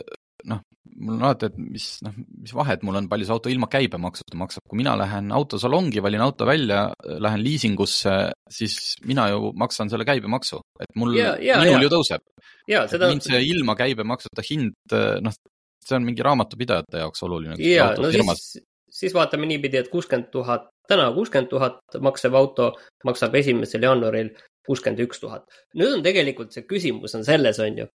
[0.99, 4.37] mul on alati, et mis, noh, mis vahet mul on, palju see auto ilma käibemaksuta
[4.39, 8.17] maksab, kui mina lähen autosalongi, valin auto välja, lähen liisingusse,
[8.51, 8.77] siis
[9.07, 12.23] mina ju maksan selle käibemaksu, et mul, minul ju tõuseb.
[12.67, 13.09] Seda...
[13.09, 15.39] mind see ilma käibemaksuta hind, noh,
[15.83, 17.57] see on mingi raamatupidajate jaoks oluline.
[17.59, 18.63] ja, no siis,
[18.93, 22.71] siis vaatame niipidi, et kuuskümmend tuhat, täna kuuskümmend tuhat maksev auto
[23.07, 24.31] maksab esimesel jaanuaril
[24.67, 25.43] kuuskümmend üks tuhat.
[25.75, 27.89] nüüd on tegelikult see küsimus on selles, on ju,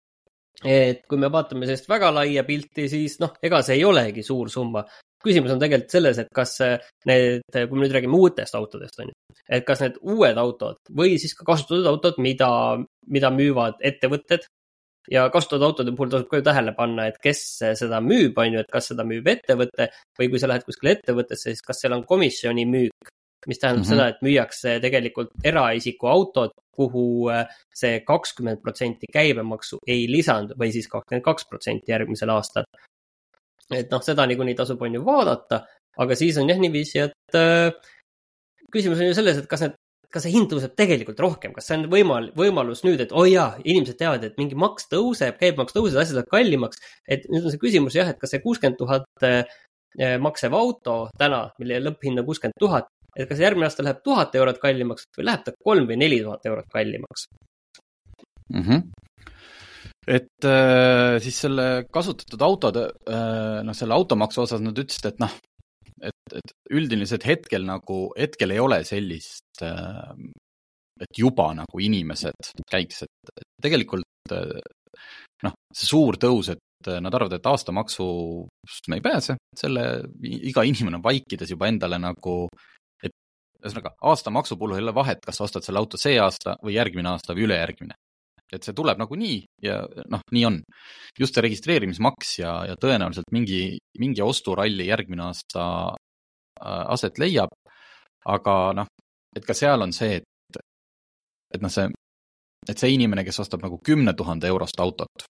[0.62, 4.52] et kui me vaatame sellist väga laia pilti, siis noh, ega see ei olegi suur
[4.52, 4.84] summa.
[5.24, 6.58] küsimus on tegelikult selles, et kas
[7.08, 9.14] need, kui me nüüd räägime uutest autodest, on ju,
[9.56, 12.50] et kas need uued autod või siis ka kasutatud autod, mida,
[13.08, 14.44] mida müüvad ettevõtted,
[15.10, 17.40] ja kasutatud autode puhul tasub ka ju tähele panna, et kes
[17.80, 19.88] seda müüb, on ju, et kas seda müüb ettevõte
[20.18, 23.12] või kui sa lähed kuskile ettevõttesse, siis kas seal on komisjoni müük,
[23.46, 23.96] mis tähendab mm -hmm.
[23.96, 30.72] seda, et müüakse tegelikult eraisiku autot, kuhu äh, see kakskümmend protsenti käibemaksu ei lisandu või
[30.72, 32.64] siis kakskümmend kaks protsenti järgmisel aastal.
[33.72, 35.64] et noh, seda niikuinii tasub, on ju, vaadata,
[35.98, 37.72] aga siis on jah niiviisi, et äh,
[38.72, 39.78] küsimus on ju selles, et kas need
[40.14, 43.30] kas see hind tõuseb tegelikult rohkem, kas see on võimal-, võimalus nüüd, et oi oh
[43.32, 46.82] jaa, inimesed teavad, et mingi maks tõuseb, käibemaks tõuseb, asjad lähevad kallimaks.
[47.10, 49.42] et nüüd on see küsimus jah, et kas see kuuskümmend tuhat äh,
[50.22, 52.86] maksev auto täna, mille lõpphind on kuuskümmend tuhat,
[53.16, 56.46] et kas järgmine aasta läheb tuhat eurot kallimaks või läheb ta kolm või neli tuhat
[56.50, 57.28] eurot kallimaks
[58.52, 58.62] mm?
[58.62, 58.84] -hmm
[60.04, 65.32] et äh, siis selle kasutatud autode äh,, noh, selle automaksu osas nad ütlesid, et noh,
[66.04, 70.12] et, et üldiselt hetkel nagu, hetkel ei ole sellist äh,,
[71.00, 74.60] et juba nagu inimesed käiks, et tegelikult äh,
[75.44, 79.86] noh, see suur tõus, et äh, nad arvavad, et aastamaksust me ei pääse, selle
[80.22, 82.73] iga inimene on vaikides juba endale nagu, et
[83.64, 87.36] ühesõnaga aastamaksu puhul ei ole vahet, kas ostad selle auto see aasta või järgmine aasta
[87.36, 87.96] või ülejärgmine.
[88.54, 89.80] et see tuleb nagunii ja
[90.12, 90.60] noh, nii on.
[91.18, 97.50] just see registreerimismaks ja, ja tõenäoliselt mingi, mingi osturalli järgmine aasta äh, aset leiab.
[98.26, 98.86] aga noh,
[99.36, 100.60] et ka seal on see, et,
[101.54, 101.88] et noh, see
[102.68, 105.26] et see inimene, kes ostab nagu kümne tuhande eurost autot,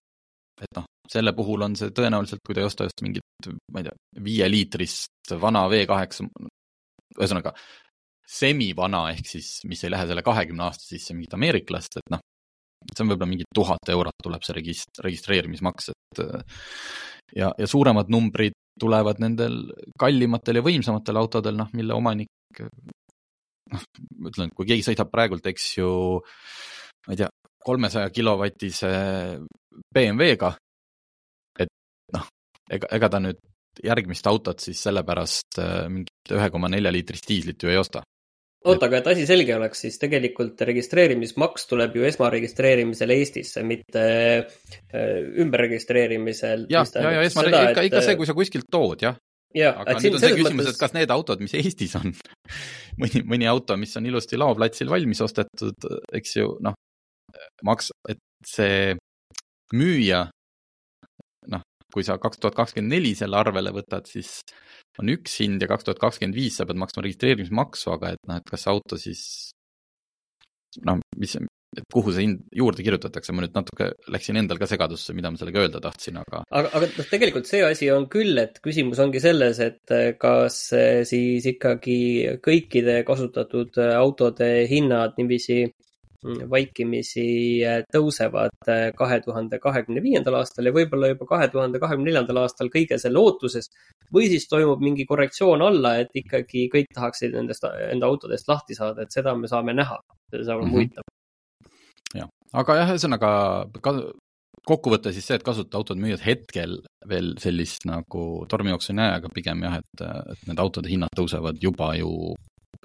[0.61, 3.89] et noh, selle puhul on see tõenäoliselt, kui ta ei osta just mingit, ma ei
[3.89, 3.95] tea,
[4.27, 6.29] viieliitrist vana V8,
[7.19, 7.53] ühesõnaga
[8.25, 12.21] semivana ehk siis, mis ei lähe selle kahekümne aasta sisse mingit ameeriklast, et noh,
[12.91, 16.23] see on võib-olla mingi tuhat eurot tuleb see regist-, registreerimismaks, et
[17.35, 19.61] ja, ja suuremad numbrid tulevad nendel
[19.99, 22.61] kallimatel ja võimsamatel autodel, noh, mille omanik
[23.71, 23.87] noh,
[24.29, 25.89] ütlen, kui keegi sõidab praegult, eks ju,
[27.07, 27.29] ma ei tea,
[27.65, 28.91] kolmesaja kilovatise
[29.95, 30.53] BMW-ga.
[31.59, 31.71] et
[32.13, 32.27] noh,
[32.69, 33.39] ega, ega ta nüüd
[33.83, 38.03] järgmist autot siis sellepärast äh, mingit ühe koma nelja liitrist diislit ju ei osta.
[38.65, 44.03] Oota, aga et asi selge oleks, siis tegelikult registreerimismaks tuleb ju esmaregistreerimisel Eestisse, mitte
[44.41, 46.67] äh, ümberregistreerimisel.
[46.71, 49.17] jah, ja, ja, ja esma, ikka, ikka see, kui sa kuskilt tood, jah.
[49.55, 52.11] Ja, aga nüüd on see küsimus mõttes..., et kas need autod, mis Eestis on
[53.01, 55.87] mõni, mõni auto, mis on ilusti laoplatsil valmis ostetud,
[56.19, 56.75] eks ju, noh,
[57.67, 58.95] maks-, et see
[59.75, 60.25] müüja,
[61.53, 61.63] noh,
[61.93, 64.41] kui sa kaks tuhat kakskümmend neli selle arvele võtad, siis
[65.01, 68.39] on üks hind ja kaks tuhat kakskümmend viis sa pead maksma registreerimismaksu, aga et noh,
[68.39, 69.21] et kas auto siis
[70.85, 71.35] noh, mis,
[71.75, 75.39] et kuhu see hind juurde kirjutatakse, ma nüüd natuke läksin endal ka segadusse, mida ma
[75.39, 76.43] sellega öelda tahtsin, aga.
[76.49, 80.59] aga, aga noh, tegelikult see asi on küll, et küsimus ongi selles, et kas
[81.09, 81.99] siis ikkagi
[82.45, 85.65] kõikide kasutatud autode hinnad niiviisi
[86.49, 87.27] vaikimisi
[87.65, 92.41] äh, tõusevad äh, kahe tuhande kahekümne viiendal aastal ja võib-olla juba kahe tuhande kahekümne neljandal
[92.43, 93.69] aastal kõige selle ootuses.
[94.13, 99.01] või siis toimub mingi korrektsioon alla, et ikkagi kõik tahaksid nendest, enda autodest lahti saada,
[99.01, 99.99] et seda me saame näha.
[100.31, 100.75] see saab olema mhm.
[100.75, 102.19] huvitav mm -hmm..
[102.19, 103.31] jah, aga jah, ühesõnaga
[104.65, 109.29] kokkuvõte siis see, et kasuta autod müüjad hetkel veel sellist nagu tormijooksu ei näe, aga
[109.33, 112.33] pigem jah, et, et need autode hinnad tõusevad juba ju,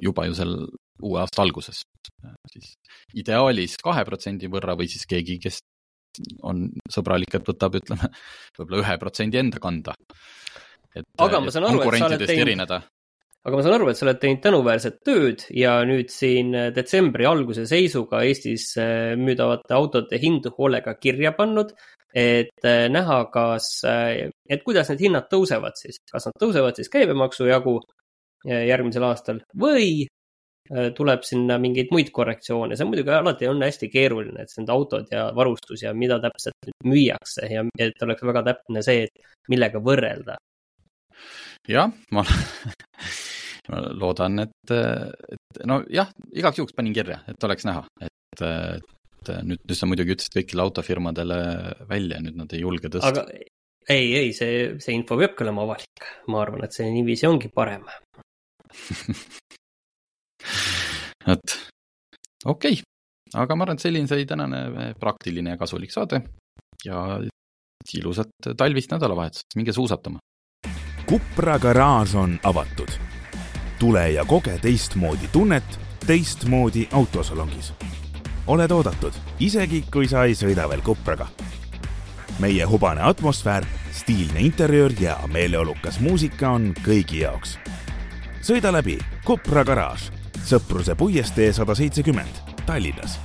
[0.01, 0.55] juba ju sel
[1.03, 1.83] uue aasta alguses.
[2.53, 2.75] siis
[3.17, 5.61] ideaalis kahe protsendi võrra või siis keegi, kes
[6.47, 8.09] on sõbralik, et võtab, ütleme,
[8.59, 9.95] võib-olla ühe protsendi enda kanda.
[10.95, 12.75] et, aga ma saan aru, et sa oled teinud,
[13.47, 17.65] aga ma saan aru, et sa oled teinud tänuväärset tööd ja nüüd siin detsembri alguse
[17.71, 21.73] seisuga Eestis äh, müüdavate autode hindu hoolega kirja pannud,
[22.11, 26.93] et äh, näha, kas, äh, et kuidas need hinnad tõusevad siis, kas nad tõusevad siis
[26.93, 27.79] käibemaksu jagu
[28.41, 30.20] järgmisel aastal või Äh,
[30.95, 35.11] tuleb sinna mingeid muid korrektsioone, see on muidugi alati on hästi keeruline, et need autod
[35.11, 40.39] ja varustus ja mida täpselt müüakse ja et oleks väga täpne see, et millega võrrelda.
[41.69, 42.23] jah, ma
[43.71, 49.61] ma loodan, et, et nojah, igaks juhuks panin kirja, et oleks näha, et, et nüüd,
[49.65, 51.41] nüüd sa muidugi ütlesid kõigile autofirmadele
[51.91, 53.11] välja, nüüd nad ei julge tõsta.
[53.11, 53.27] aga
[53.91, 57.87] ei, ei, see, see info peabki olema avalik, ma arvan, et see niiviisi ongi parem
[61.27, 61.59] et
[62.45, 62.83] okei okay.,
[63.35, 66.23] aga ma arvan, et selline sai tänane eh, praktiline ja kasulik saade
[66.85, 67.21] ja
[67.95, 70.19] ilusat talvist nädalavahetust, minge suusatama.
[71.07, 72.91] Kupra garaaž on avatud.
[73.79, 77.73] tule ja koge teistmoodi tunnet teistmoodi autosalongis.
[78.47, 81.27] oled oodatud, isegi kui sa ei sõida veel Kupraga.
[82.39, 87.59] meie hubane atmosfäär, stiilne interjöör ja meeleolukas muusika on kõigi jaoks.
[88.43, 93.19] sõida läbi Kupra garaaž Sõpruse puiestee sada seitsekümmend Tallinnas